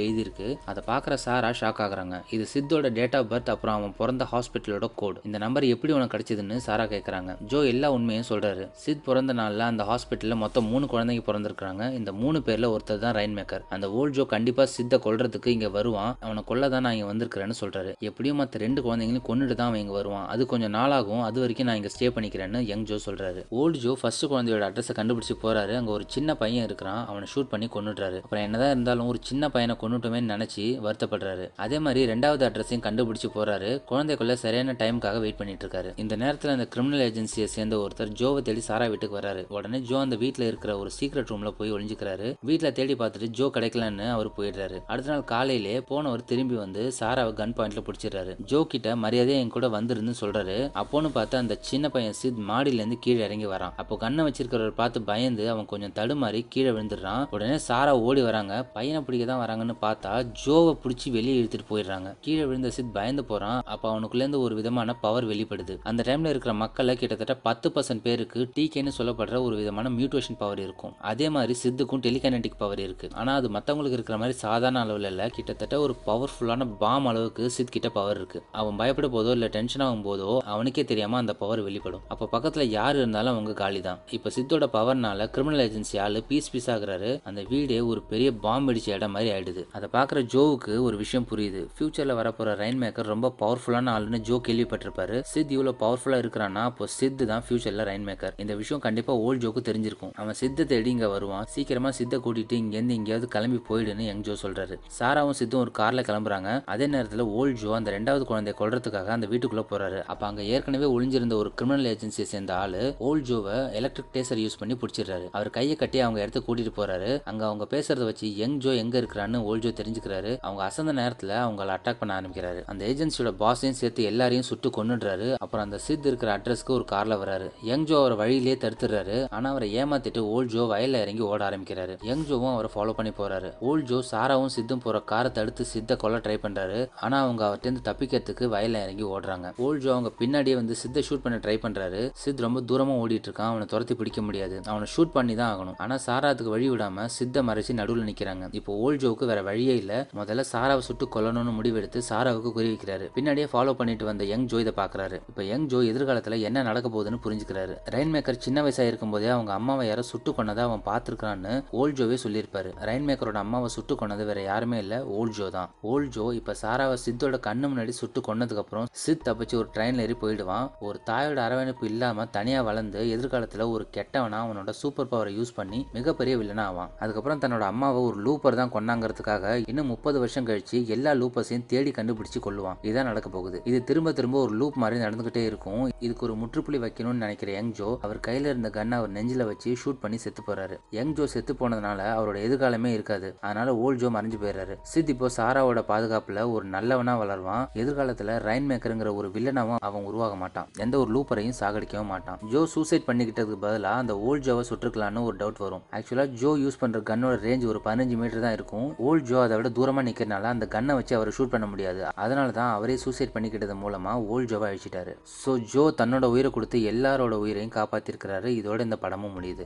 எழுதியிருக்கு. 0.04 0.48
அதை 0.70 0.80
பார்க்குற 0.90 1.14
சாரா 1.24 1.50
ஷாக் 1.60 1.80
ஆகுறாங்க. 1.84 2.16
இது 2.34 2.44
சித்தோட 2.52 2.88
டேட் 2.98 3.16
ஆஃப் 3.18 3.28
பர்த் 3.32 3.50
அப்புறம் 3.54 3.76
அவன் 3.78 3.94
பிறந்த 4.00 4.24
ஹாஸ்பிட்டலோட 4.32 4.86
கோட் 5.00 5.18
இந்த 5.28 5.38
நம்பர் 5.44 5.66
எப்படி 5.74 5.92
உனக்கு 5.96 6.12
கிடைச்சதுன்னு 6.14 6.56
சாரா 6.66 6.84
கேட்குறாங்க 6.94 7.32
ஜோ 7.52 7.60
எல்லா 7.72 7.88
உண்மையும் 7.96 8.28
சொல்கிறாரு 8.30 8.64
சித் 8.84 9.04
பிறந்த 9.08 9.32
நாளில் 9.40 9.64
அந்த 9.70 9.84
ஹாஸ்பிட்டலில் 9.90 10.40
மொத்தம் 10.44 10.68
மூணு 10.72 10.84
குழந்தைங்க 10.92 11.24
பிறந்திருக்காங்க 11.28 11.82
இந்த 11.98 12.10
மூணு 12.22 12.40
பேரில் 12.48 12.70
ஒருத்தர் 12.74 13.02
தான் 13.04 13.16
ரைன் 13.18 13.36
மேக்கர் 13.38 13.64
அந்த 13.76 13.86
ஓல்ட் 13.98 14.16
ஜோ 14.18 14.26
கண்டிப்பாக 14.34 14.68
சித்தை 14.76 14.98
கொல்றதுக்கு 15.06 15.54
இங்கே 15.56 15.70
வருவான். 15.78 16.12
அவனை 16.26 16.42
கொல்ல 16.50 16.68
தான் 16.74 16.84
நான் 16.86 16.96
இங்கே 16.96 17.08
வந்திருக்கிறேன்னு 17.12 17.58
சொல்கிறாரு 17.62 17.92
எப்படியும் 18.08 18.40
மற்ற 18.42 18.60
ரெண்டு 18.64 18.80
குழந்தைங்களையும் 18.86 19.28
கொண்டுட்டு 19.30 19.56
தான் 19.60 19.70
அவன் 19.70 19.82
இங்கே 19.84 19.96
வருவான். 20.00 20.26
அது 20.32 20.42
கொஞ்சம் 20.52 20.74
நாளாகும். 20.78 21.22
அது 21.28 21.38
வரைக்கும் 21.42 21.68
நான் 21.68 21.78
இங்கே 21.80 21.92
ஸ்டே 21.96 22.08
பண்ணிக்கிறேன்னு 22.16 22.60
யங் 22.72 22.86
ஜோ 22.90 22.98
சொல்கிறாரு 23.08 23.42
ஓல்ட் 23.60 23.80
ஜோ 23.84 23.94
ஃபர்ஸ்ட் 24.00 24.26
குழந்தையோட 24.32 24.64
அட்ரஸை 24.70 24.94
கண்டுபிடிச்சி 25.00 25.36
போகிறாரு 25.44 25.74
அங்கே 25.80 25.92
ஒரு 25.96 26.06
சின்ன 26.16 26.30
பையன் 26.42 26.66
இருக்கிறான். 26.68 27.02
அவனை 27.10 27.26
ஷூட் 27.34 27.50
பண்ணி 27.52 27.68
கொண்டுடுறாரு 27.76 28.20
அப்புறம் 28.24 28.44
என்னதான் 28.44 28.72
இருந்தாலும் 28.74 29.08
ஒரு 29.12 29.18
சின்ன 29.28 29.48
பையனை 29.54 29.74
கொண்டுட்டோமே 29.80 30.20
நினைச்சு 30.32 30.62
வருத்தப்படுறாரு. 30.84 31.46
அதே 31.64 31.78
மாதிரி 31.86 32.00
ரெண்டாவது 32.12 32.42
அட்ரஸையும் 32.48 32.84
கண்டுபிடிச்சு 32.86 33.28
போறாரு. 33.34 33.70
குழந்தைக்குள்ள 33.90 34.34
சரியான 34.44 34.74
டைமுக்காக 34.82 35.18
வெயிட் 35.24 35.38
பண்ணிட்டு 35.40 35.64
இருக்காரு 35.66 35.90
இந்த 36.02 36.14
நேரத்தில் 36.22 36.52
அந்த 36.54 36.66
கிரிமினல் 36.74 37.02
ஏஜென்சியை 37.08 37.48
சேர்ந்த 37.56 37.76
ஒருத்தர் 37.84 38.12
ஜோவை 38.20 38.42
தேடி 38.46 38.62
சாரா 38.68 38.86
வீட்டுக்கு 38.92 39.18
வராரு 39.18 39.42
உடனே 39.56 39.78
ஜோ 39.88 39.96
அந்த 40.04 40.16
வீட்டில் 40.22 40.46
இருக்கிற 40.50 40.72
ஒரு 40.82 40.90
சீக்ரெட் 40.98 41.30
ரூம்ல 41.32 41.50
போய் 41.58 41.72
ஒளிஞ்சுக்கிறாரு. 41.76 42.28
வீட்டில் 42.48 42.74
தேடி 42.78 42.96
பார்த்துட்டு 43.02 43.28
ஜோ 43.38 43.48
கிடைக்கலன்னு 43.56 44.06
அவர் 44.14 44.30
போயிடுறாரு. 44.38 44.78
அடுத்த 44.92 45.12
நாள் 45.12 45.24
காலையிலே 45.32 45.76
போனவர் 45.90 46.24
திரும்பி 46.30 46.56
வந்து 46.62 46.84
சாராவை 47.00 47.34
கன் 47.40 47.54
பாயிண்ட்ல 47.58 47.84
பிடிச்சிடுறாரு. 47.88 48.34
ஜோ 48.52 48.60
கிட்ட 48.74 48.96
மரியாதையா 49.04 49.38
என் 49.44 49.54
கூட 49.56 49.68
வந்துருந்து 49.76 50.14
சொல்றாரு. 50.22 50.56
அப்போன்னு 50.82 51.10
பார்த்து 51.18 51.42
அந்த 51.42 51.58
சின்ன 51.70 51.88
பையன் 51.96 52.18
சித் 52.22 52.42
மாடியில 52.50 52.82
இருந்து 52.82 52.98
கீழே 53.06 53.22
இறங்கி 53.28 53.50
வரான். 53.54 53.76
அப்போ 53.82 54.00
கண்ணை 54.04 54.24
வச்சிருக்கிறவர் 54.26 54.80
பார்த்து 54.82 55.02
பயந்து 55.12 55.44
அவன் 55.54 55.70
கொஞ்சம் 55.74 55.94
தடுமாறி 56.00 56.42
கீழே 56.56 56.72
விழுந்துடுறான். 56.78 57.24
உடனே 57.36 57.58
சாரா 57.68 57.94
ஓடி 58.06 58.13
வராங்க. 58.22 58.62
பையனை 58.62 59.02
பிடிக்க 59.02 59.24
தான் 59.26 59.42
வராங்கன்னு 59.44 59.74
பார்த்தா 59.82 60.32
ஜோவை 60.46 60.76
பிடிச்சி 60.84 61.10
வெளியே 61.10 61.42
இழுத்துட்டு 61.42 61.72
போயிடுறாங்க. 61.72 62.14
கீழே 62.20 62.44
விழுந்த 62.44 62.70
சித் 62.70 62.92
பயந்து 62.92 63.24
போறான். 63.24 63.62
அப்போ 63.64 63.92
அவனுக்குள்ள 63.92 64.14
இருந்து 64.14 64.40
ஒரு 64.40 64.54
விதமான 64.54 64.94
பவர் 64.94 65.26
வெளிப்படுது. 65.26 65.78
அந்த 65.82 66.02
டைம்ல 66.06 66.26
இருக்கிற 66.26 66.54
மக்களை 66.54 66.96
கிட்டத்தட்ட 66.96 67.34
பத்து 67.34 67.72
பர்சன்ட் 67.74 68.00
பேருக்கு 68.02 68.50
டிகேன்னு 68.56 68.90
சொல்லப்படுற 68.98 69.42
ஒரு 69.42 69.56
விதமான 69.56 69.90
மியூட்டேஷன் 69.90 70.38
பவர் 70.38 70.58
இருக்கும். 70.58 70.92
அதே 71.00 71.28
மாதிரி 71.28 71.58
சித்துக்கும் 71.62 72.00
டெலிகனடிக் 72.00 72.58
பவர் 72.58 72.78
இருக்கு. 72.78 73.08
ஆனா 73.12 73.34
அது 73.34 73.48
மத்தவங்களுக்கு 73.48 73.92
இருக்கிற 73.92 74.18
மாதிரி 74.18 74.38
சாதாரண 74.38 74.84
அளவுல 74.84 75.06
இல்ல. 75.06 75.28
கிட்டத்தட்ட 75.28 75.80
ஒரு 75.80 75.96
பவர்ஃபுல்லான 76.06 76.76
பாம் 76.78 77.06
அளவுக்கு 77.06 77.50
சித் 77.50 77.70
கிட்ட 77.70 77.88
பவர் 77.88 78.16
இருக்கு. 78.16 78.42
அவன் 78.52 78.76
பயப்பட 78.76 79.06
போதோ 79.06 79.30
இல்ல 79.30 79.46
டென்ஷன் 79.46 79.86
ஆகும் 79.86 80.04
போதோ 80.04 80.38
அவனுக்கே 80.38 80.84
தெரியாம 80.84 81.16
அந்த 81.16 81.34
பவர் 81.34 81.62
வெளிப்படும். 81.62 82.00
அப்போ 82.08 82.28
பக்கத்துல 82.32 82.62
யார் 82.62 82.96
இருந்தாலும் 82.96 83.32
அவங்க 83.32 83.52
காலி 83.52 83.80
தான் 83.80 83.98
இப்போ 84.10 84.30
சித்தோட 84.36 84.66
பவர்னால 84.72 85.30
கிரிமினல் 85.30 85.70
ஏஜென்சி 85.70 86.00
ஆளு 86.00 86.22
பீஸ் 86.22 86.50
பீஸ் 86.50 86.70
ஆகுறாரு. 86.70 87.20
அந்த 87.24 87.42
வீடே 87.48 87.80
ஒரு 87.80 88.02
பெரிய 88.10 88.28
பாம்பு 88.44 88.72
அடிச்ச 88.72 88.88
இடம் 88.96 89.14
மாதிரி 89.16 89.30
ஆயிடுது. 89.34 89.62
அதை 89.76 89.88
பார்க்குற 89.96 90.20
ஜோவுக்கு 90.34 90.72
ஒரு 90.86 90.96
விஷயம் 91.02 91.26
புரியுது. 91.30 91.62
ஃபியூச்சர்ல 91.76 92.14
வரப்போற 92.20 92.50
ரைன் 92.62 92.80
மேக்கர் 92.82 93.10
ரொம்ப 93.12 93.32
பவர்ஃபுல்லான 93.40 93.92
ஆளுன்னு 93.96 94.18
ஜோ 94.28 94.36
கேள்விப்பட்டிருப்பாரு. 94.48 95.16
சித் 95.32 95.52
இவ்வளவு 95.56 95.78
பவர்ஃபுல்லா 95.82 96.18
இருக்கிறான்னா 96.24 96.62
அப்போ 96.70 96.86
சித் 96.98 97.22
தான் 97.32 97.44
ஃபியூச்சர்ல 97.48 97.86
ரைன் 97.90 98.06
மேக்கர் 98.08 98.34
இந்த 98.44 98.54
விஷயம் 98.54 98.82
கண்டிப்பா 98.86 99.14
ஓல்ட் 99.26 99.42
ஜோக்கு 99.44 99.62
தெரிஞ்சிருக்கும். 99.70 100.12
அவன் 100.22 100.38
சித்தை 100.40 100.66
தேடி 100.72 100.90
இங்க 100.90 101.08
வருவான். 101.08 101.46
சீக்கிரமா 101.54 101.90
சித்தை 101.98 102.18
கூட்டிட்டு 102.26 102.56
இங்கேருந்து 102.62 102.96
எங்கேயாவது 102.98 103.28
கிளம்பி 103.34 103.60
போயிடுன்னு 103.68 104.06
யங் 104.10 104.24
ஜோ 104.28 104.36
சொல்றாரு. 104.42 104.76
சாராவும் 104.98 105.38
சித்தும் 105.40 105.62
ஒரு 105.64 105.72
கார்ல 105.78 106.04
கிளம்புறாங்க. 106.10 106.50
அதே 106.74 106.86
நேரத்தில் 106.86 107.24
ஓல்ட் 107.38 107.58
ஜோ 107.62 107.70
அந்த 107.78 107.90
ரெண்டாவது 107.98 108.26
குழந்தைய 108.30 108.56
கொள்றதுக்காக 108.60 109.14
அந்த 109.16 109.26
வீட்டுக்குள்ள 109.32 109.64
போறாரு. 109.72 110.00
அப்ப 110.12 110.26
அங்க 110.26 110.42
ஏற்கனவே 110.42 110.88
ஒளிஞ்சிருந்த 110.96 111.36
ஒரு 111.42 111.52
கிரிமினல் 111.54 111.90
ஏஜென்சியை 111.94 112.28
சேர்ந்த 112.32 112.54
ஆளு 112.56 112.82
ஓல்ட் 113.08 113.26
ஜோவை 113.30 113.56
எலக்ட்ரிக் 113.80 114.12
டேசர் 114.14 114.42
யூஸ் 114.44 114.58
பண்ணி 114.58 114.74
பிடிச்சிடுறாரு. 114.74 115.26
அவர் 115.36 115.50
கையை 115.50 115.76
கட்டி 115.76 116.00
அவங்க 116.00 116.20
இடத்த 116.24 116.42
கூட்டிட்டு 116.46 116.72
போறாரு. 116.80 117.10
அங்க 117.24 117.42
அவங்க 117.46 117.64
பேசுறத 117.94 118.04
வச்சு 118.04 118.26
யங் 118.36 118.56
ஜோ 118.58 118.70
எங்க 118.82 118.94
இருக்கிறான்னு 119.00 119.38
ஓல்ட் 119.48 119.64
ஜோ 119.64 119.70
தெரிஞ்சுக்கிறாரு. 119.80 120.30
அவங்க 120.40 120.60
அசந்த 120.68 120.92
நேரத்துல 121.00 121.32
அவங்கள 121.46 121.70
அட்டாக் 121.76 122.00
பண்ண 122.00 122.12
ஆரம்பிக்கிறாரு. 122.18 122.60
அந்த 122.66 122.82
ஏஜென்சியோட 122.90 123.30
பாஸையும் 123.42 123.78
சேர்த்து 123.80 124.02
எல்லாரையும் 124.10 124.46
சுட்டு 124.50 124.68
கொண்டுடுறாரு 124.76 125.28
அப்புறம் 125.38 125.64
அந்த 125.66 125.78
சித் 125.86 126.06
இருக்கிற 126.06 126.30
அட்ரஸ்க்கு 126.38 126.74
ஒரு 126.76 126.84
கார்ல 126.92 127.16
வராரு 127.22 127.48
யங் 127.70 127.84
ஜோ 127.84 127.96
அவரை 127.98 128.16
வழியிலேயே 128.22 128.56
தடுத்துறாரு 128.60 129.18
ஆனா 129.30 129.50
அவரை 129.50 129.68
ஏமாத்திட்டு 129.82 130.22
ஓல்ட் 130.34 130.52
ஜோ 130.54 130.64
வயல்ல 130.72 131.02
இறங்கி 131.04 131.24
ஓட 131.30 131.40
ஆரம்பிக்கிறாரு. 131.48 131.94
யங் 132.10 132.24
ஜோவும் 132.30 132.52
அவரை 132.52 132.70
ஃபாலோ 132.74 132.94
பண்ணி 132.98 133.12
போறாரு. 133.20 133.50
ஓல்ட் 133.70 133.88
ஜோ 133.90 133.98
சாராவும் 134.12 134.52
சித்தும் 134.56 134.82
போற 134.86 135.00
காரை 135.12 135.30
தடுத்து 135.32 135.64
சித்த 135.74 135.96
கொல்ல 135.96 136.18
ட்ரை 136.26 136.38
பண்றாரு. 136.46 136.80
ஆனா 137.06 137.16
அவங்க 137.24 137.42
அவர்கிட்ட 137.48 137.84
தப்பிக்கிறதுக்கு 137.90 138.50
வயல்ல 138.56 138.82
இறங்கி 138.84 139.06
ஓடுறாங்க. 139.14 139.48
ஓல்ட் 139.66 139.84
ஜோ 139.86 139.90
அவங்க 139.96 140.12
பின்னாடியே 140.20 140.54
வந்து 140.54 140.74
சித்த 140.82 141.02
ஷூட் 141.08 141.24
பண்ண 141.26 141.38
ட்ரை 141.44 141.56
பண்றாரு. 141.66 142.02
சித் 142.24 142.44
ரொம்ப 142.46 142.60
தூரமா 142.60 142.94
ஓடிட்டு 143.04 143.28
இருக்கான். 143.30 143.50
அவனை 143.52 143.66
துரத்தி 143.66 143.94
பிடிக்க 143.94 144.22
முடியாது. 144.22 144.60
அவனை 144.64 144.88
ஷூட் 144.96 145.14
பண்ணி 145.18 145.34
தான் 145.34 145.52
ஆகணும். 145.52 145.78
ஆனா 145.84 145.98
சாராத்துக்கு 146.06 146.54
வழி 146.56 146.66
விடாம 146.70 147.04
சித்த 147.18 147.42
மறைச்சு 147.42 147.73
நடுவில் 147.80 148.08
நிக்கிறாங்க. 148.10 148.44
இப்போ 148.60 148.72
ஓல்ட் 148.84 149.02
ஜோவுக்கு 149.04 149.28
வேற 149.30 149.40
வழியே 149.48 149.76
இல்லை. 149.82 149.98
முதல்ல 150.20 150.44
சாராவை 150.52 150.82
சுட்டு 150.88 151.06
கொல்லணும்னு 151.14 151.54
முடிவெடுத்து 151.58 152.00
சாராவுக்கு 152.10 152.52
குறி 152.56 152.68
வைக்கிறாரு. 152.72 153.06
பின்னாடியே 153.16 153.46
ஃபாலோ 153.52 153.74
பண்ணிட்டு 153.80 154.04
வந்த 154.10 154.24
யங் 154.32 154.48
ஜோ 154.52 154.58
இதை 154.64 154.74
பாக்குறாரு. 154.80 155.18
இப்போ 155.30 155.42
யங் 155.50 155.68
ஜோ 155.72 155.80
எதிர்காலத்தில் 155.90 156.38
என்ன 156.48 156.62
நடக்க 156.70 156.88
போகுதுன்னு 156.94 157.20
புரிஞ்சுக்கிறாரு. 157.26 157.76
ரைன் 157.94 158.12
மேக்கர் 158.14 158.42
சின்ன 158.46 158.62
வயசாக 158.66 158.90
இருக்கும்போதே 158.90 159.30
அவங்க 159.36 159.52
அம்மாவை 159.58 159.86
யாரோ 159.90 160.04
சுட்டு 160.12 160.32
கொண்டதை 160.38 160.64
அவன் 160.68 160.84
பார்த்துருக்கான்னு 160.90 161.52
ஓல்ட் 161.80 161.98
ஜோவே 162.00 162.18
சொல்லியிருப்பாரு. 162.24 162.72
ரைன் 162.88 163.06
மேக்கரோட 163.08 163.38
அம்மாவை 163.44 163.68
சுட்டு 163.76 163.96
கொண்டது 164.02 164.24
வேற 164.30 164.42
யாருமே 164.50 164.78
இல்லை 164.84 165.00
ஓல்ட் 165.18 165.36
ஜோ 165.38 165.48
தான். 165.56 165.70
ஓல்ட் 165.92 166.12
ஜோ 166.16 166.26
இப்போ 166.40 166.54
சாராவை 166.62 166.96
சித்தோட 167.04 167.38
கண்ணு 167.48 167.68
முன்னாடி 167.72 167.94
சுட்டு 168.00 168.20
கொன்னதுக்கு 168.28 168.62
அப்புறம் 168.64 168.88
சித் 169.04 169.24
தப்பிச்சு 169.28 169.56
ஒரு 169.60 169.68
ட்ரெயின்ல 169.76 170.04
ஏறி 170.06 170.16
போயிடுவான். 170.22 170.66
ஒரு 170.88 170.98
தாயோட 171.10 171.38
அரவணைப்பு 171.46 171.84
இல்லாம 171.92 172.26
தனியா 172.36 172.60
வளர்ந்து 172.68 173.00
எதிர்காலத்தில் 173.16 173.64
ஒரு 173.74 173.86
கெட்டவனா 173.96 174.38
அவனோட 174.44 174.70
சூப்பர் 174.80 175.10
பவரை 175.12 175.32
யூஸ் 175.38 175.54
பண்ணி 175.58 175.80
மிகப்பெரிய 175.96 176.34
வில்லனா 176.40 176.64
ஆவான். 176.70 176.92
அதுக்கப்புறம் 177.02 177.42
தன்னோட 177.44 177.63
அம்மாவை 177.66 178.00
ஒரு 178.02 178.18
லூப்பர் 178.26 178.58
தான் 178.60 178.72
கொன்னாங்கிறதுக்காக 178.74 179.62
இன்னும் 179.66 179.86
முப்பது 179.86 180.18
வருஷம் 180.18 180.46
கழிச்சு 180.46 180.78
எல்லா 180.86 181.12
லூப்பர்ஸையும் 181.12 181.66
தேடி 181.66 181.90
கண்டுபிடிச்சு 181.90 182.40
கொள்ளுவான். 182.44 182.78
இதுதான் 182.82 183.04
நடக்க 183.04 183.28
போகுது. 183.28 183.60
இது 183.64 183.84
திரும்ப 183.84 184.12
திரும்ப 184.12 184.40
ஒரு 184.40 184.54
லூப் 184.54 184.76
மாதிரி 184.76 185.00
நடந்துகிட்டே 185.04 185.44
இருக்கும். 185.44 185.82
இதுக்கு 185.98 186.26
ஒரு 186.26 186.34
முற்றுப்புள்ளி 186.34 186.80
வைக்கணும்னு 186.86 187.24
நினைக்கிற 187.24 187.52
யங் 187.52 187.70
ஜோ 187.70 187.98
அவர் 188.02 188.20
கையில 188.26 188.52
இருந்த 188.52 188.70
கன்னை 188.74 188.92
அவர் 188.92 189.12
நெஞ்சில 189.12 189.44
வச்சு 189.46 189.76
ஷூட் 189.84 190.00
பண்ணி 190.00 190.16
செத்து 190.16 190.42
போறாரு. 190.46 190.76
யங் 190.90 191.12
ஜோ 191.12 191.26
செத்து 191.26 191.54
போனதுனால 191.60 192.00
அவரோட 192.18 192.38
எதிர்காலமே 192.46 192.92
இருக்காது. 192.92 193.30
அதனால 193.40 193.76
ஓல்ட் 193.76 193.98
ஜோ 193.98 194.08
மறைஞ்சு 194.08 194.40
போயிடுறாரு. 194.42 194.76
சித் 194.82 195.08
இப்போ 195.08 195.30
சாராவோட 195.36 195.82
பாதுகாப்புல 195.92 196.50
ஒரு 196.50 196.64
நல்லவனா 196.66 197.14
வளருவான். 197.20 197.66
எதிர்காலத்துல 197.74 198.38
ரைன் 198.48 198.68
மேக்கருங்கிற 198.70 199.14
ஒரு 199.14 199.28
வில்லனாவும் 199.28 199.82
அவன் 199.88 200.04
உருவாக 200.04 200.34
மாட்டான். 200.34 200.68
எந்த 200.78 200.98
ஒரு 200.98 201.10
லூப்பரையும் 201.14 201.58
சாகடிக்கவும் 201.60 202.12
மாட்டான். 202.14 202.38
ஜோ 202.50 202.66
சூசைட் 202.66 203.06
பண்ணிக்கிட்டதுக்கு 203.06 203.56
பதிலாக 203.66 204.02
அந்த 204.04 204.18
ஓல்ட் 204.18 204.46
ஜோவை 204.48 204.64
சுட்டுக்கலான்னு 204.70 205.24
ஒரு 205.24 205.36
டவுட் 205.36 205.58
வரும். 205.58 205.82
ஆக்சுவலா 205.92 206.26
ஜோ 206.26 206.56
யூஸ் 206.56 206.78
பண்ற 206.78 207.00
கன்னோட 207.00 207.36
ரேஞ்ச் 207.54 207.68
ஒரு 207.72 207.80
பதினஞ்சு 207.86 208.14
மீட்டர் 208.20 208.44
தான் 208.44 208.54
இருக்கும். 208.58 208.86
ஓல்ட் 209.08 209.26
ஜோ 209.30 209.36
அதை 209.42 209.54
விட 209.58 209.68
தூரமாக 209.76 210.04
நிற்கிறனால 210.06 210.48
அந்த 210.54 210.66
கன்னை 210.74 210.92
வச்சு 210.98 211.12
அவரை 211.16 211.32
ஷூட் 211.36 211.52
பண்ண 211.52 211.66
முடியாது. 211.72 212.00
அதனால 212.24 212.48
தான் 212.58 212.70
அவரே 212.76 212.96
சூசைட் 213.02 213.34
பண்ணிக்கிட்டது 213.34 213.74
மூலமாக 213.82 214.24
ஓல்ட் 214.32 214.50
ஜோவை 214.52 214.66
அழிச்சிட்டாரு. 214.70 215.12
ஸோ 215.40 215.50
ஜோ 215.72 215.82
தன்னோட 216.00 216.24
உயிரை 216.34 216.50
கொடுத்து 216.56 216.78
எல்லாரோட 216.92 217.34
உயிரையும் 217.44 217.74
காப்பாற்றிருக்கிறாரு 217.76 218.48
இதோட 218.60 218.80
இந்த 218.88 218.96
படமும் 219.04 219.34
முடியுது. 219.36 219.62